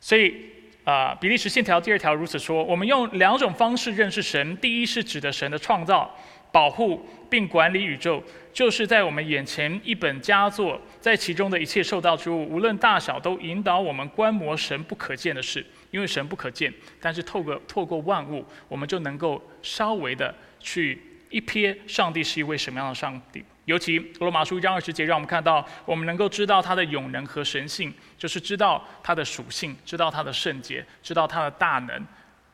[0.00, 0.52] 所以。
[0.86, 4.56] 啊，比利时信条第二条如此说：我们用两种方式认识神。
[4.58, 6.08] 第一是指的神的创造、
[6.52, 8.22] 保护并管理宇宙，
[8.52, 15.66] 就是在我们眼前一本佳作，在其中的一切受到之物，无论大小，都引导我们观摩神不可见的事。
[15.90, 23.44] 因为神不可见，但是透过透过万物，我们就能够稍微的去一瞥上帝是一位什么样的上帝。
[23.66, 32.06] 尤其罗马书一章二十节，让我们看到，我们能够知道他的永能和神性，就是知道他的属性，知道他的圣洁，知道他的大能，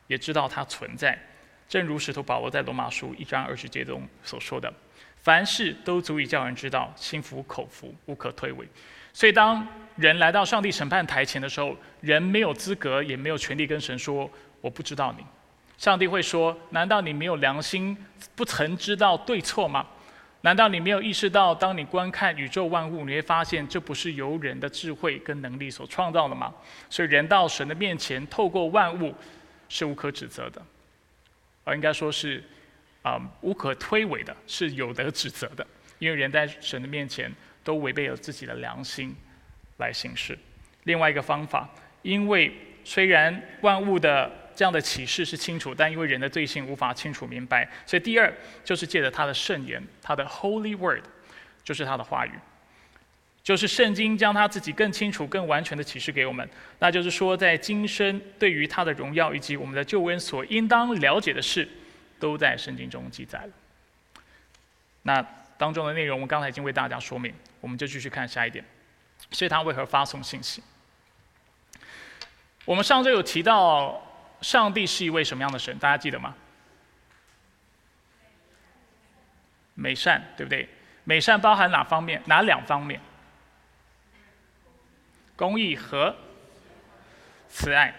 [0.07, 1.19] 也知道他存在。
[1.69, 4.73] 正如使徒保罗在罗马书一章二十节中所说的
[5.21, 8.67] ：“凡事都足以叫人知道，心服口服，无可推诿。”
[9.13, 14.31] 所以，当人来到上帝审判台前的时候，人没有资格，也没有权利跟神说
[14.63, 15.25] ：“我不知道你。”
[15.77, 17.95] 上帝会说：“难道你没有良心，
[18.35, 19.87] 不曾知道对错吗？”
[20.43, 26.53] 难道你没有意识到，当你观看宇宙万物，你会发现这不是由人的智慧跟能力所创造的吗？
[26.91, 29.15] 所以人到神的面前，透过万物
[29.69, 30.61] 是无可指责的，
[31.63, 32.43] 而应该说是
[33.03, 35.65] 啊无可推诿的，是有得指责的。
[36.01, 39.15] 因为人在神的面前都违背了自己的良心
[39.77, 40.37] 来行事。
[40.83, 41.69] 另外一个方法，
[42.03, 42.53] 因为
[42.83, 48.33] 虽然万物的这样的启示是清楚，但因为人的罪性无法清楚明白，所以第二
[48.65, 51.05] 就是借着他的圣言，他的 Holy Word，
[51.65, 52.33] 就是他的话语，
[53.43, 56.49] 就是圣经将他自己更清楚、更完全的启示给我们。
[56.79, 61.69] 那就是说，在今生对于他的荣耀以及我们的救恩所应当了解的事，
[62.21, 63.51] 都在圣经中记载了。
[65.03, 68.65] 那当中的内容，我刚才已经为大家说明，我们就继续看下一点，
[69.31, 70.63] 所以他为何发送信息？
[72.65, 74.09] 我们上周有提到。
[74.43, 75.79] 上帝是一位什么样的神？
[75.79, 76.35] 大家记得吗？
[79.75, 80.69] 美善，对不对？
[81.05, 82.21] 美善包含哪方面？
[82.27, 83.01] 哪两方面？
[85.35, 86.15] 公义和
[87.49, 87.95] 慈爱。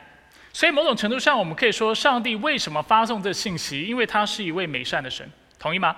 [0.54, 3.82] 所以某种程度上，我们可以说，上帝为什么发送这信息？
[3.84, 5.28] 因为他是一位美善的神，
[5.58, 5.96] 同意吗？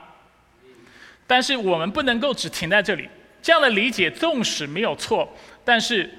[1.27, 3.09] 但是我们不能够只停在这里。
[3.41, 5.31] 这样的理解，纵使没有错，
[5.63, 6.09] 但是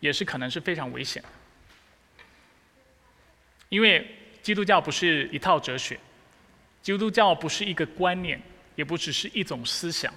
[0.00, 1.22] 也是可能是非常危险。
[3.74, 4.06] 因为
[4.40, 5.98] 基督教不是一套哲学，
[6.80, 8.40] 基督教不是一个观念，
[8.76, 10.14] 也不只是一种思想。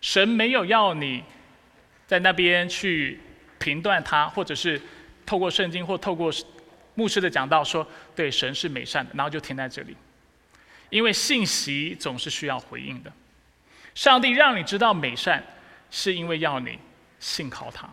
[0.00, 1.22] 神没有要你
[2.06, 3.20] 在那边去
[3.58, 4.80] 评断他，或者是
[5.26, 6.32] 透过圣经或透过
[6.94, 9.94] 牧师的讲道说，对，神是美善的，然后就停在这里。
[10.88, 13.12] 因为信息总是需要回应的，
[13.94, 15.44] 上帝让你知道美善，
[15.90, 16.78] 是因为要你
[17.20, 17.86] 信靠他。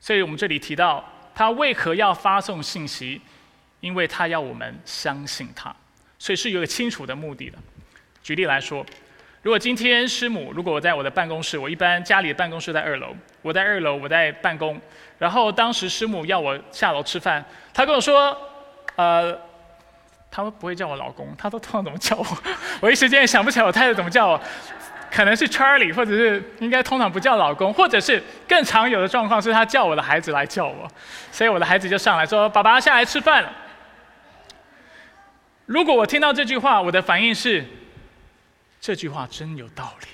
[0.00, 3.20] 所以我们这里提到，他为何要发送信息？
[3.80, 5.74] 因为他要我们相信他，
[6.18, 7.58] 所以是有个清楚的目的的。
[8.22, 8.84] 举例来说，
[9.42, 14.80] 如果今天师母，如果我在我的办公室，我一般家里的办公室在二楼，我在二楼我在办公，
[15.18, 18.36] 然后当时师母要我下楼吃饭，他跟我说，
[18.96, 19.38] 呃。
[20.30, 22.26] 他们不会叫我老公，他都通常怎么叫我？
[22.82, 24.40] 我一时间也想不起来我太太怎么叫我，
[25.10, 30.86] 可能是 Charlie，或者是应该通常不叫老公，或者是更常有的状况是他叫我的孩子来叫我，
[31.32, 33.50] 所以我的孩子就上来说：“爸爸下来吃饭了。”
[35.68, 37.62] 如果我听到这句话，我的反应是：
[38.80, 40.06] 这句话真有道理，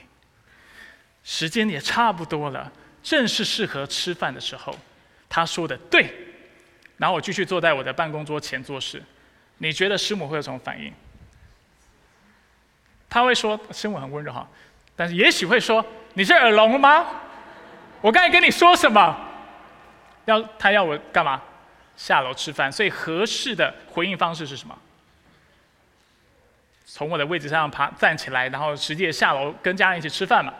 [1.22, 2.72] 时间也差不多了，
[3.04, 4.76] 正是适合吃饭的时候。
[5.28, 6.12] 他说的对，
[6.96, 9.00] 然后我继续坐在我的办公桌前做事。
[9.58, 10.92] 你觉得师母会有什么反应？
[13.08, 14.48] 他会说师母很温柔哈，
[14.96, 17.06] 但是也许会说你是耳聋吗？
[18.00, 19.16] 我刚才跟你说什么？
[20.24, 21.40] 要他要我干嘛？
[21.96, 22.72] 下楼吃饭。
[22.72, 24.76] 所以合适的回应方式是什么？
[26.96, 30.54] 从我的位置上爬站起来，然后直接下楼跟家人一起吃饭嘛。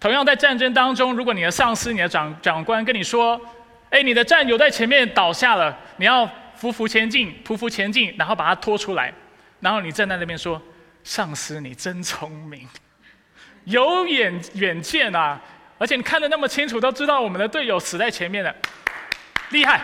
[0.00, 3.40] 同样在战争当中，如果你的上司、你的长长官跟你说
[3.90, 6.28] ：“哎，你的战友在前面倒下了，你要。”
[6.60, 9.12] 匍匐前进，匍匐前进，然后把他拖出来，
[9.60, 10.60] 然后你站在那边说
[11.04, 12.66] ：“上司，你真聪明，
[13.64, 15.38] 有远远见啊！
[15.78, 18.54] 而且你看得那么清楚，都知道我们的队友死在前面了，
[19.50, 19.82] 厉害，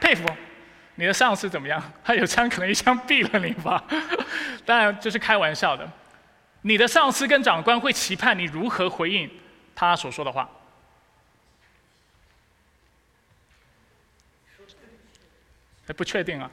[0.00, 0.24] 佩服！
[0.96, 1.82] 你的上司怎么样？
[2.02, 3.82] 他有枪，可能一枪毙了你吧？
[4.66, 5.88] 当然这是开玩笑的。
[6.62, 9.30] 你的上司跟长官会期盼你如何回应
[9.74, 10.48] 他所说的话。”
[15.86, 16.50] 还不确定啊，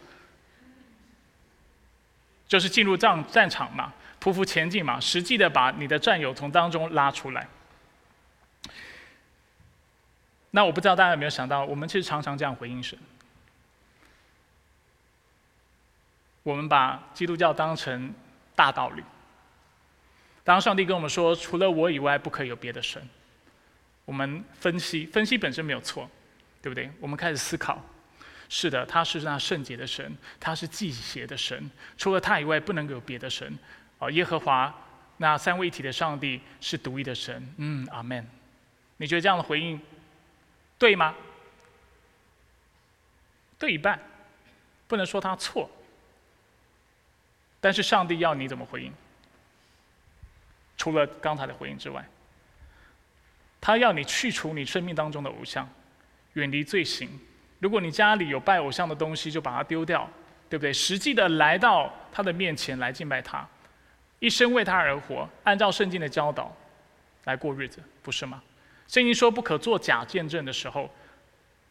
[2.48, 7.48] 就是进入战战场嘛，匍匐前进嘛，实际的把你的战友从当中拉出来。
[10.52, 12.96] 那我不知道大家有没有想到，我们其实常常这样回应神。
[16.44, 18.14] 我们把基督教当成
[18.56, 19.04] 大道理，
[20.44, 23.02] 当上帝跟我们说除了我以外不可以有别的神，
[24.06, 26.10] 我们分析分析本身没有错，
[26.62, 26.92] 对不对？
[27.00, 27.82] 我们开始思考。
[28.50, 33.58] 是的，他是那圣洁的神，他是祭邪的神，除了他以外，不能有别的神。
[33.98, 34.72] 哦，耶和华
[35.18, 37.52] 那三位一体的上帝是独一的神。
[37.58, 38.28] 嗯，阿门。
[38.98, 39.80] 你觉得这样的回应
[40.78, 41.16] 对吗？
[43.58, 44.00] 对一半，
[44.88, 45.68] 不能说他错。
[47.64, 48.92] 但是上帝要你怎么回应？
[50.76, 52.06] 除了刚才的回应之外，
[53.62, 55.66] 他要你去除你生命当中的偶像，
[56.34, 57.10] 远离罪行。
[57.60, 60.10] 如果你家里有拜偶像的东西，就把它丢掉，
[60.50, 60.74] 对不对？
[60.74, 63.48] 实际的来到他的面前来敬拜他，
[64.20, 66.54] 一生为他而活，按照圣经的教导
[67.24, 68.44] 来过日子，不是吗？
[68.90, 70.94] 圣经说不可做假见证的时候，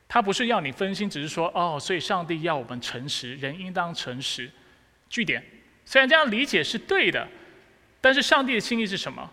[0.08, 4.50] 他不是要你分心，只是说哦，所以上帝要我们诚实，人应当诚实。
[5.10, 5.44] 据点，
[5.84, 7.26] 虽然这样理解是对的，
[8.00, 9.30] 但是上帝的心意是什么？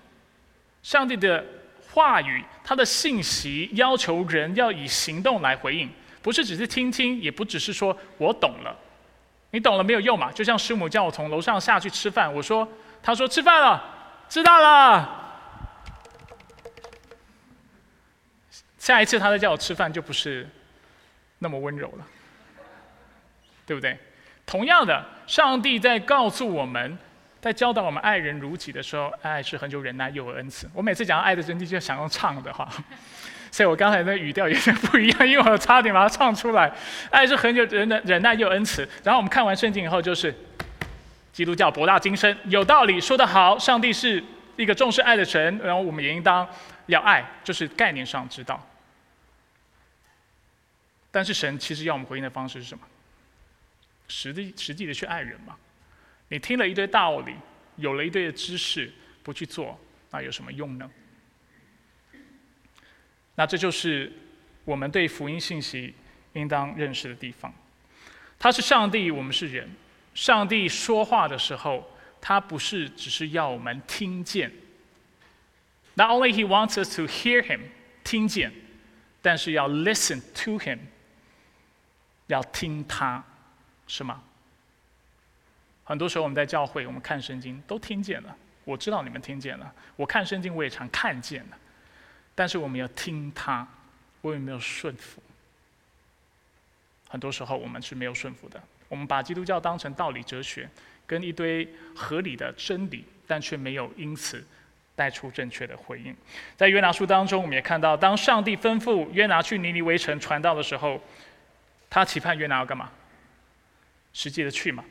[0.83, 1.45] 上帝的
[1.91, 5.89] 话语，他的信息要求人要以行动来回应。
[6.21, 8.75] 不是只是听听，也不只是说我懂了，
[9.51, 10.31] 你懂了没有用嘛？
[10.31, 12.67] 就像师母叫我从楼上下去吃饭，我说，
[13.01, 13.81] 他说吃饭了，
[14.27, 15.17] 知道了。
[18.77, 20.49] 下一次他再叫我吃饭，就不是
[21.38, 22.05] 那么温柔了，
[23.65, 23.97] 对不对？
[24.49, 26.97] 同样的，上帝在告诉我们，
[27.39, 30.67] 在教导我们爱人如己的时候，爱是很久忍耐，又有恩慈。
[30.73, 32.67] 我每次讲到爱的真谛，就想用唱的话。
[33.51, 36.71] 所以我刚才那语调有点不一样，因为我差点把它唱出来。
[37.12, 38.81] 爱是很久忍耐，忍耐又有恩慈。
[39.03, 40.33] 然后我们看完圣经以后，就是
[41.31, 43.59] 基督教博大精深，有道理，说得好。
[43.59, 44.23] 上帝是
[44.55, 46.47] 一个重视爱的神，然后我们也应当
[46.88, 48.59] 要爱，就是概念上知道。
[51.12, 52.83] 但是神其实要我们回应的方式是什么？
[54.10, 55.55] 实际实际的去爱人嘛。
[56.27, 57.33] 你听了一堆道理，
[57.77, 58.91] 有了一堆的知识，
[59.23, 59.79] 不去做，
[60.12, 60.91] 那有什么用呢？
[63.35, 64.12] 那这就是
[64.65, 65.95] 我们对福音信息
[66.33, 67.53] 应当认识的地方。
[68.37, 69.69] 他是上帝，我们是人。
[70.13, 71.89] 上帝说话的时候，
[72.19, 74.51] 他不是只是要我们听见。
[75.95, 77.62] Not only he wants us to hear him，
[78.03, 78.51] 听见，
[79.21, 80.79] 但是要 listen to him，
[82.27, 83.23] 要听他，
[83.90, 84.21] 是吗？
[85.83, 89.73] 很多时候我们在教会，我们看圣经都听见了，我知道你们听见了。
[89.96, 91.58] 我看圣经，我也常看见了。
[92.35, 93.67] 但是我们要听他，
[94.21, 95.21] 我有没有顺服？
[97.10, 98.62] 很多时候我们是没有顺服的。
[98.87, 100.69] 我们把基督教当成道理哲学，
[101.08, 104.46] 跟一堆合理的真理，但却没有因此
[104.96, 106.15] 带出正确的回应。
[106.56, 111.02] 在约拿书当中，我们也看到，当上帝吩咐约拿去尼尼微城传道的时候，
[111.90, 112.92] 他期盼约拿要干嘛？
[114.13, 114.83] 实际的去嘛。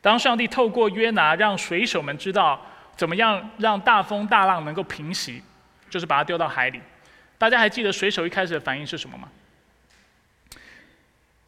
[0.00, 2.60] 当上帝透过约拿让水手们知道
[2.96, 5.42] 怎么样让大风大浪能够平息，
[5.88, 6.80] 就是把它丢到海里。
[7.38, 9.28] 大家还记得水手一开始的反应是什么吗？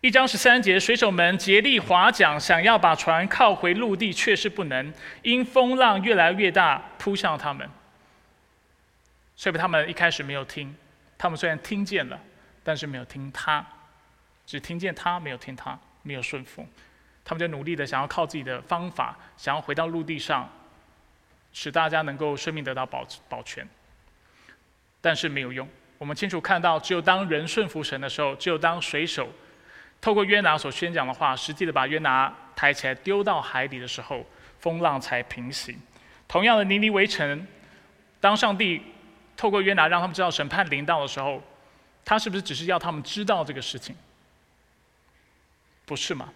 [0.02, 4.92] 一章十三节，水手们竭力划桨，想要把船靠回陆地，却是不能，
[5.22, 7.68] 因风浪越来越大，扑向他们。
[9.34, 10.74] 所以他们一开始没有听，
[11.18, 12.20] 他们虽然听见了，
[12.62, 13.64] 但是没有听他，
[14.46, 16.66] 只听见他，没有听他，没有顺风。
[17.28, 20.48] 他们就努力的想要靠自己的方法，想要回到陆地上，
[21.52, 23.68] 使大家能够生命得到保保全。
[25.00, 25.68] 但是没有用。
[25.98, 29.28] 我们清楚看到，只有当人顺服神的时候，只有当水手。
[30.00, 34.24] 透过约拿所宣讲的话，实际的把约拿抬起来丢到海底的时候，
[34.60, 35.76] 风浪才平息。
[36.28, 37.44] 同样的，尼尼围城，
[38.20, 38.80] 当上帝
[39.36, 41.42] 透过约拿让他们知道审判临到的时候，
[42.04, 43.96] 他是不是只是要他们知道这个事情？
[45.86, 46.32] 不是吗？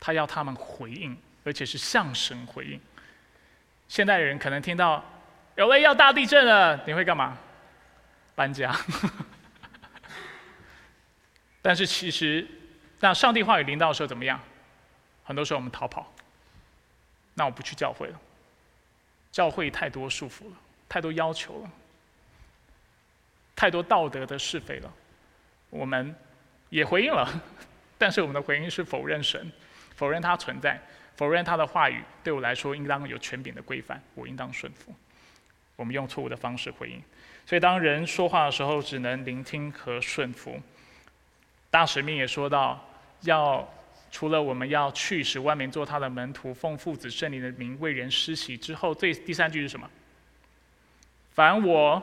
[0.00, 2.80] 他要他们回应，而且是向神回应。
[3.86, 5.04] 现代人可能听到
[5.56, 7.38] 有了要大地震了，你会干嘛？
[8.34, 8.74] 搬家。
[11.62, 12.46] 但是其实。
[13.02, 14.38] 那上帝话语临到的时候怎么样？
[15.24, 16.12] 很多时候我们逃跑。
[17.32, 18.20] 那我不去教会了，
[19.32, 21.70] 教会太多束缚了，太多要求了，
[23.56, 24.92] 太多道德的是非了。
[25.70, 26.14] 我们
[26.68, 27.26] 也回应了，
[27.96, 29.50] 但是我们的回应是否认神，
[30.00, 30.80] 否认他存在，
[31.14, 34.94] 否认他的话语对我来说应当有权柄的规范，我应当顺服。
[35.76, 37.02] 我们用错误的方式回应，
[37.44, 40.58] 所以当人说话的时候，只能聆听和顺服。
[41.70, 42.82] 大使命也说到。
[43.24, 43.68] 要
[44.10, 49.86] 除了我们要去使万民做他的门徒，奉父子圣灵的名为人施洗之后，最第三句是什么？
[51.32, 52.02] 凡我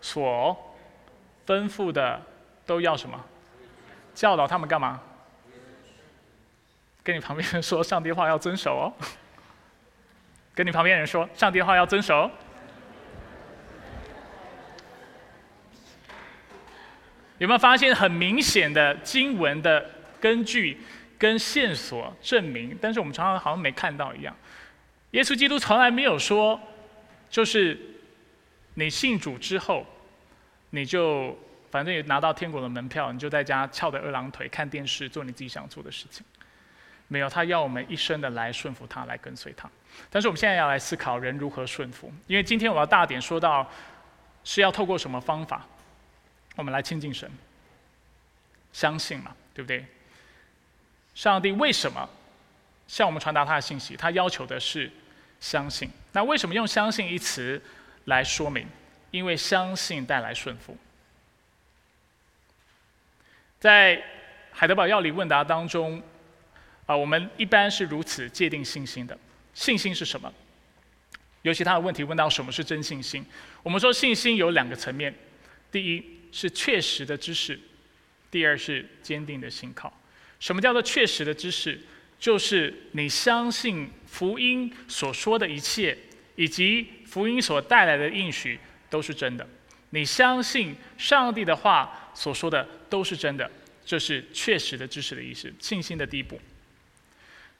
[0.00, 0.74] 所
[1.46, 2.18] 吩咐的
[2.64, 3.22] 都要什么？
[4.14, 5.02] 教导他们干嘛？
[7.04, 8.92] 跟你旁边人说，上帝话要遵守哦。
[10.54, 12.28] 跟你旁边人说，上帝话要遵守。
[17.38, 19.90] 有没有发现很明显的经文的？
[20.20, 20.80] 根据
[21.18, 24.34] 跟线索证明，但是我们常常好像没看到一样。
[25.10, 26.58] 耶稣基督从来没有说，
[27.28, 27.78] 就是
[28.72, 29.86] 你信主之后，
[30.70, 31.38] 你就
[31.70, 36.24] 反正也拿到天国的门票，你就在家翘着二郎腿看电视，做你自己想做的事情。
[37.14, 39.70] 没有，他要我们一生的来顺服他，来跟随他。
[40.10, 43.70] 但是我们现在要来思考人如何顺服，因为今天我要大点说到
[44.42, 45.64] 是要透过什么方法，
[46.56, 47.30] 我们来亲近神，
[48.72, 49.86] 相信嘛，对不对？
[51.14, 52.08] 上帝为什么
[52.88, 53.96] 向我们传达他的信息？
[53.96, 54.90] 他要求的是
[55.38, 55.88] 相信。
[56.10, 57.62] 那为什么用“相信”一词
[58.06, 58.66] 来说明？
[59.12, 60.76] 因为相信带来顺服。
[63.60, 64.02] 在
[64.50, 66.02] 海德堡药理问答当中，
[66.86, 69.18] 啊，我们一般是如此界定信心的：
[69.54, 70.32] 信心是什么？
[71.42, 73.24] 尤其他的问题问到什么是真信心？
[73.62, 75.14] 我们说信心有两个层面：
[75.70, 77.58] 第一是确实的知识，
[78.30, 79.92] 第二是坚定的信靠。
[80.40, 81.80] 什么叫做确实的知识？
[82.18, 85.96] 就是你相信福音所说的一切，
[86.36, 88.58] 以及福音所带来的应许
[88.88, 89.46] 都是真的。
[89.90, 93.50] 你相信上帝的话所说的都是真的，
[93.84, 95.52] 这是确实的知识的意思。
[95.60, 96.40] 信心的第一步，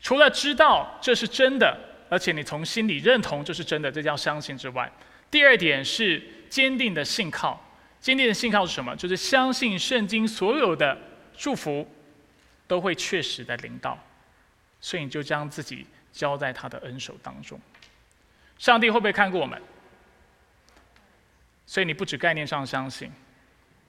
[0.05, 1.77] 除了知道这是真的，
[2.09, 4.89] 而且你从心里认同这是真的，这叫相信之外，
[5.33, 7.61] 第二点是坚定的信靠。
[8.01, 8.95] 坚定的信靠是什么？
[8.95, 10.97] 就是相信圣经所有的
[11.37, 11.91] 祝福。
[12.67, 14.03] 都会确实的领到，
[14.81, 17.61] 所以你就将自己交在他的恩手当中。
[18.59, 19.61] 上帝会不会看过我们？
[21.67, 23.13] 所以你不止概念上相信，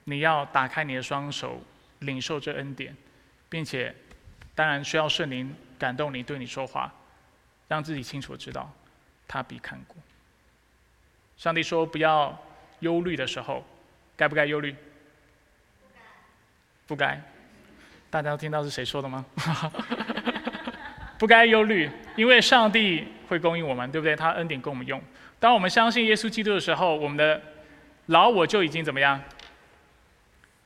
[0.04, 1.64] 你要打开你的双手，
[2.00, 2.94] 领受这恩典，
[3.48, 3.96] 并且
[4.54, 6.94] 当然需要圣灵感动你，对你说话，
[7.68, 8.72] 让自己清楚知道
[9.28, 9.96] 他必看过。
[11.38, 12.38] 上帝说不要
[12.80, 13.66] 忧虑的时候，
[14.16, 14.76] 该不该忧虑？
[16.88, 17.22] 不该。
[18.10, 19.26] 大家都听到是谁说的吗？
[21.18, 24.16] 不该忧虑，因为上帝会供应我们，对不对？
[24.16, 25.02] 他恩典供我们用。
[25.40, 27.42] 当我们相信耶稣基督的时候，我们的
[28.08, 29.22] 老我就已经怎么样？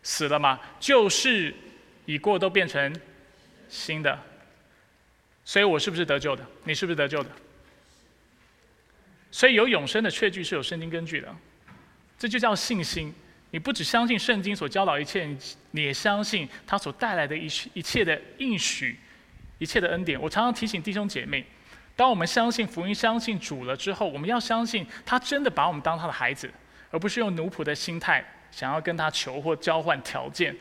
[0.04, 0.60] 死了嘛？
[0.80, 1.54] 旧事
[2.06, 2.96] 已过，都变成
[3.68, 4.18] 新的。
[5.50, 6.46] 所以我是不是得救的？
[6.64, 7.30] 你是不是得救的？
[9.32, 11.36] 所以有永生的确据是有圣经根据的，
[12.20, 13.12] 这就叫信心。
[13.50, 15.28] 你不只相信圣经所教导一切，
[15.72, 19.00] 你也相信他所带来的一一切的应许，
[19.58, 20.22] 一切的恩典。
[20.22, 21.44] 我常常提醒弟兄姐妹，
[21.96, 26.48] 当我们相信福音、相信主了之后，我们要相信他真的把我们当他的孩子，
[26.92, 30.56] 而不是用奴仆的心态想要跟他求或交换条件，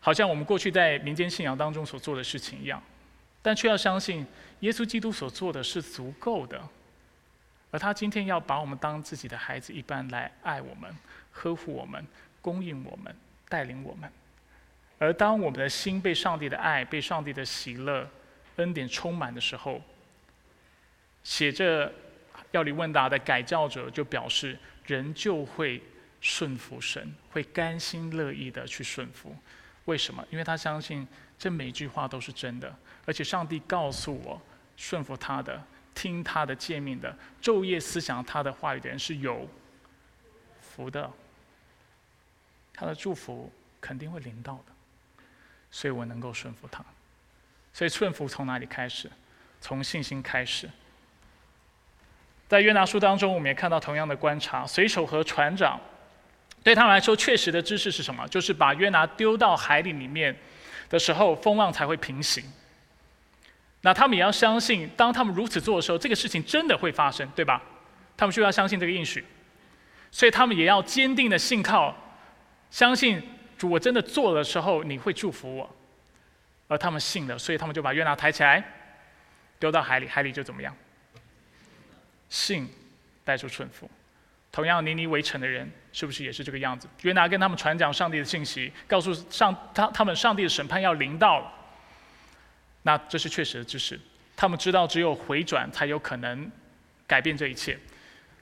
[0.00, 2.82] 好像我们过去在民间信仰当中所做的事情一样。
[3.46, 4.26] 但却要相信
[4.58, 6.60] 耶稣基督所做的是足够的，
[7.70, 10.92] 而他今天要把我们当自己的孩子一般来爱我们。
[11.30, 12.04] 呵护我们，
[12.42, 13.14] 供应我们，
[13.48, 14.10] 带领我们。
[14.98, 18.10] 而当我们的心被上帝的爱、被上帝的喜乐、
[18.56, 19.80] 恩典充满的时候，
[21.22, 21.92] 写着
[22.50, 25.80] 要理问答的改教者就表示，人就会
[26.20, 29.36] 顺服神，会甘心乐意的去顺服。
[29.84, 30.26] 为什么？
[30.32, 31.06] 因为他相信
[31.38, 32.76] 这每句话都是真的，
[33.06, 34.38] 而且上帝告诉我，
[34.76, 35.62] 顺服他的、
[35.94, 39.48] 听他的诫命的、昼夜思想他的话语的人是有
[40.60, 41.10] 福的。
[42.74, 43.50] 他的祝福
[43.80, 44.72] 肯定会临到的，
[45.70, 46.84] 所以我能够顺服他。
[47.72, 49.10] 所以顺服从哪里开始？
[49.60, 50.68] 从信心开始。
[52.48, 55.80] 在约拿书当中，我们也看到同样的观察：水手和船长
[56.62, 58.28] 对他们来说，确实的知识是什么？
[58.28, 60.36] 就是把约拿丢到海里里面
[60.90, 62.44] 的时候，风浪才会平息。
[63.86, 67.62] 那他们也要相信，当他们如此做的时候，这个事情真的会发生，对吧？
[68.16, 69.24] 他们需要相信这个应许，
[70.10, 71.96] 所以他们也要坚定的信靠。
[72.68, 73.22] 相信
[73.56, 75.76] 主，我真的做的时候，你会祝福我。
[76.66, 78.60] 而他们信了，所以他们就把约拿抬起来，
[79.60, 80.74] 丢到海里，海里就怎么样？
[82.28, 82.68] 信
[83.22, 83.88] 带出顺服。
[84.50, 86.88] 同样，尼尼围城的人是不是也是这个样子？
[87.02, 91.52] 约拿跟他们传讲上帝的信息，告诉上他他们上帝的审判要临到了。
[92.86, 93.98] 那这是确实的知识，
[94.36, 96.48] 他们知道只有回转才有可能
[97.04, 97.76] 改变这一切。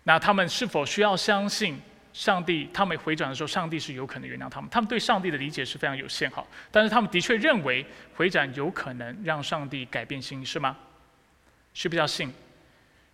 [0.03, 1.80] 那他们是否需要相信？
[2.12, 4.68] 上帝，他们回转的时候，上帝是有可能原谅他们。
[4.68, 7.84] 他们对上帝的理解是非常有限，哈，但是他们的确认为
[8.14, 10.76] 回转有可能让上帝改变心意，是吗？
[11.72, 12.30] 需不需要信？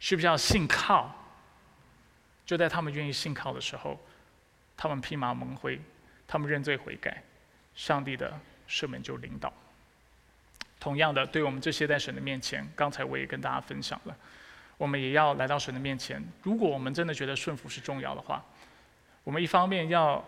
[0.01, 1.15] 需不需要信靠？
[2.45, 3.99] 就在他们愿意信靠的时候，
[4.77, 5.81] 他们披麻蒙灰，
[6.27, 7.23] 他们认罪悔改，
[7.77, 8.37] 上帝的
[8.69, 9.51] 赦免就领导。
[10.81, 14.17] 同样的，对我们这些在神的面前，刚才我也跟大家分享了，
[14.79, 16.21] 我们也要来到神的面前。
[16.43, 18.43] 如果我们真的觉得顺服是重要的话，
[19.23, 20.25] 我们一方面要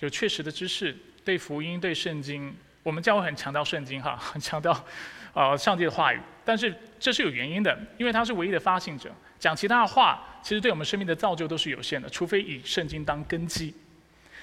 [0.00, 0.94] 有确实的知识，
[1.24, 4.84] 对福音、对圣经，我们教会很强调圣经哈，很强调，
[5.32, 6.20] 呃，上帝的话语。
[6.44, 13.72] 但是这是有原因的，因为他是唯一的发信者，讲其他的话，其实对我们生命的造就都是有限的，除非以圣经当根基。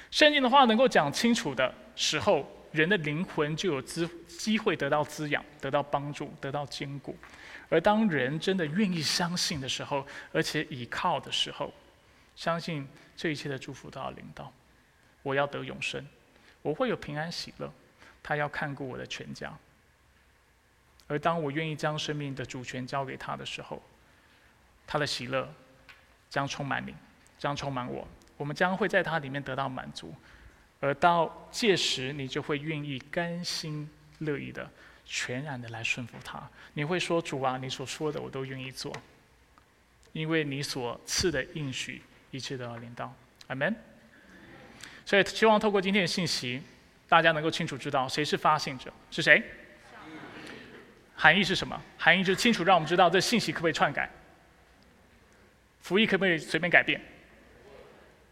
[0.09, 7.17] 圣经的话能够讲清楚的时候，人的灵魂就有资机会得到滋养、得到帮助、得到坚固。
[7.69, 11.73] 而当人真的愿意相信的时候，而且倚靠的时候，
[12.35, 12.87] 相信。
[13.21, 14.49] 这一切的祝福都要领到，
[15.23, 16.07] 我要得永生，
[16.61, 17.69] 我会有平安喜乐，
[18.23, 19.53] 他要看顾我的全家。
[21.05, 23.83] 而当我愿意将生命的主权交给他的时候，
[24.87, 25.53] 他的喜乐
[26.29, 26.95] 将充满你，
[27.37, 28.07] 将充满我，
[28.37, 30.15] 我们将会在他里面得到满足。
[30.79, 34.69] 而到届时，你就会愿意甘心乐意的、
[35.05, 36.41] 全然的来顺服他。
[36.73, 38.95] 你会说：“主啊，你所说的我都愿意做，
[40.13, 42.01] 因为你所赐的应许。”
[42.31, 43.11] 一切都要领到
[43.47, 43.73] ，Amen。
[45.03, 46.61] 所以希望透过今天的信息，
[47.07, 49.41] 大家能够清楚知道谁是发信者，是谁？
[51.15, 51.81] 含义是什么？
[51.97, 54.07] 含义就是清楚让我们知道这信息可不可以篡改，
[55.81, 57.01] 福音可不可以随便改变？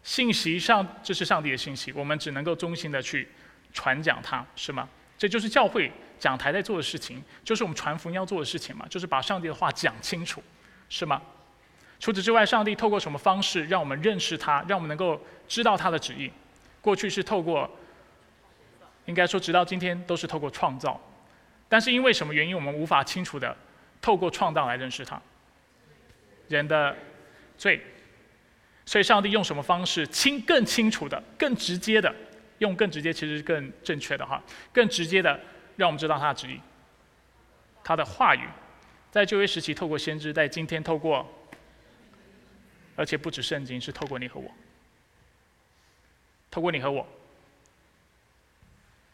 [0.08, 3.28] 信息上这是上帝的信息，我们只能够忠心的去
[3.74, 4.88] 传讲它，是吗？
[5.18, 10.42] 这就是教会讲台在做的事情，就是我们传福音要做的事情嘛，就是把上帝的话讲清楚，
[10.88, 11.20] 是吗？
[12.00, 16.32] 除此之外，上帝透过什么方式让我们认识他，让我们能够知道他的旨意？
[16.80, 17.70] 过去是透过，
[19.04, 20.98] 应该说直到今天都是透过创造，
[21.68, 23.54] 但是因为什么原因，我们无法清楚的
[24.00, 25.20] 透过创造来认识他？
[26.48, 26.96] 人的
[27.58, 27.84] 罪，
[28.88, 32.10] 所以上帝用什么方式清更清楚的、更直接的，
[32.56, 35.38] 用更直接其实更正确的哈，更直接的
[35.76, 36.58] 让我们知道他的旨意，
[37.84, 38.48] 他的话语，
[39.10, 41.30] 在旧约时期透过先知，在今天透过。
[42.96, 44.50] 而且不止圣经，是透过你和我，
[46.50, 47.06] 透过你和我，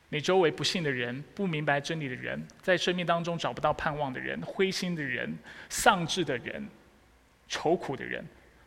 [0.08, 5.36] 你周围不信的人、不明白真理的人、在生命当中找不到盼望的人、灰心的人、
[5.68, 6.64] 丧志的人、
[7.48, 8.24] 愁苦的人，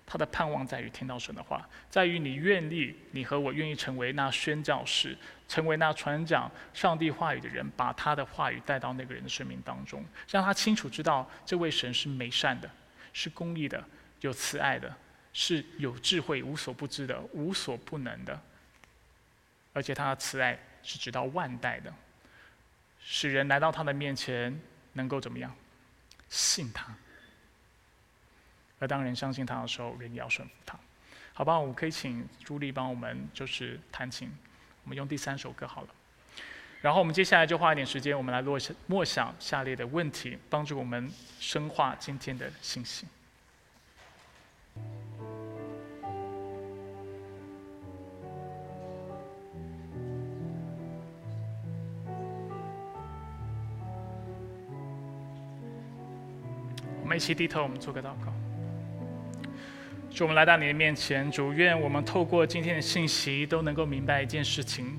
[0.08, 5.16] 他的盼望在于听到神的话，在于你愿意，你和我愿意成为那宣教士，
[5.48, 12.68] 成为那传讲上帝话语的人，把他的话语带到那个人的生命当中，让他清楚知道这位神是美善的，
[13.14, 13.84] 是公义的，
[14.22, 14.92] 有慈爱的。
[15.40, 18.42] 是有智慧、无所不知的、无所不能的，
[19.72, 21.94] 而且他的慈爱是直到万代的，
[23.00, 24.60] 使人来到他的面前
[24.94, 25.56] 能够怎么样？
[26.28, 26.92] 信他。
[28.80, 30.78] 而当人相信他的时候，人也要顺服他。
[31.34, 34.32] 好吧，我们可以请朱莉帮我们就是弹琴，
[34.84, 35.88] 我们用第三首歌好了。
[36.82, 43.08] 然后我们接下来就花一点时间，我们来落下默想下列的问题，帮助我们深化今天的信息。
[57.02, 58.47] 我们一起低头，我们做个祷告。
[60.18, 64.98] 主，我们来到你的面前，主愿我们透过今天的信息，都能够明白一件事情，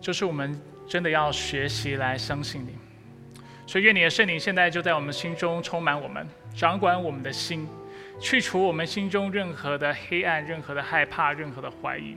[0.00, 0.56] 就是我们
[0.86, 2.68] 真的要学习来相信你。
[3.66, 7.66] 所以愿你的圣灵现在就在我们心中充满我们，掌管我们的心，
[8.20, 12.16] 去除我们心中任何的黑暗、任何的害怕、任何的怀疑。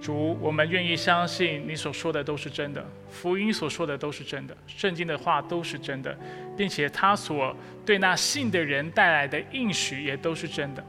[0.00, 6.16] 主，我们愿意相信你所说的都是真的，福音所说的都是真的，圣经的话都是真的，
[6.56, 10.82] 并且他所对那信的人带来的应许也都是真的。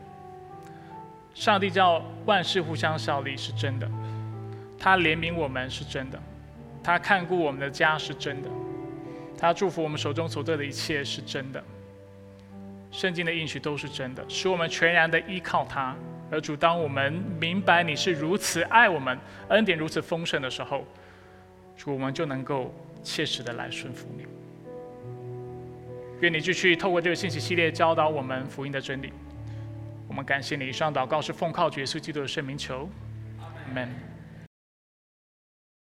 [1.33, 3.89] 上帝叫万事互相效力是真的，
[4.79, 6.21] 他怜悯我们是真的，
[6.81, 8.49] 他看顾我们的家是真的，
[9.37, 11.61] 他祝福我们手中所得的一切是真的。
[12.91, 15.95] 圣经的应许都是真的，使我们全然的依靠他。
[16.31, 19.19] 而主，当我们明白你是如此爱我们，
[19.49, 20.85] 恩典如此丰盛的时候，
[21.75, 22.73] 主，我们就能够
[23.03, 24.25] 切实的来顺服你。
[26.21, 29.11] 愿你继续透过这个信息系列教导我们福音的真理。
[30.07, 32.89] 我们感谢你，以上祷告是奉靠耶稣基督的圣名求
[33.39, 34.10] 阿门。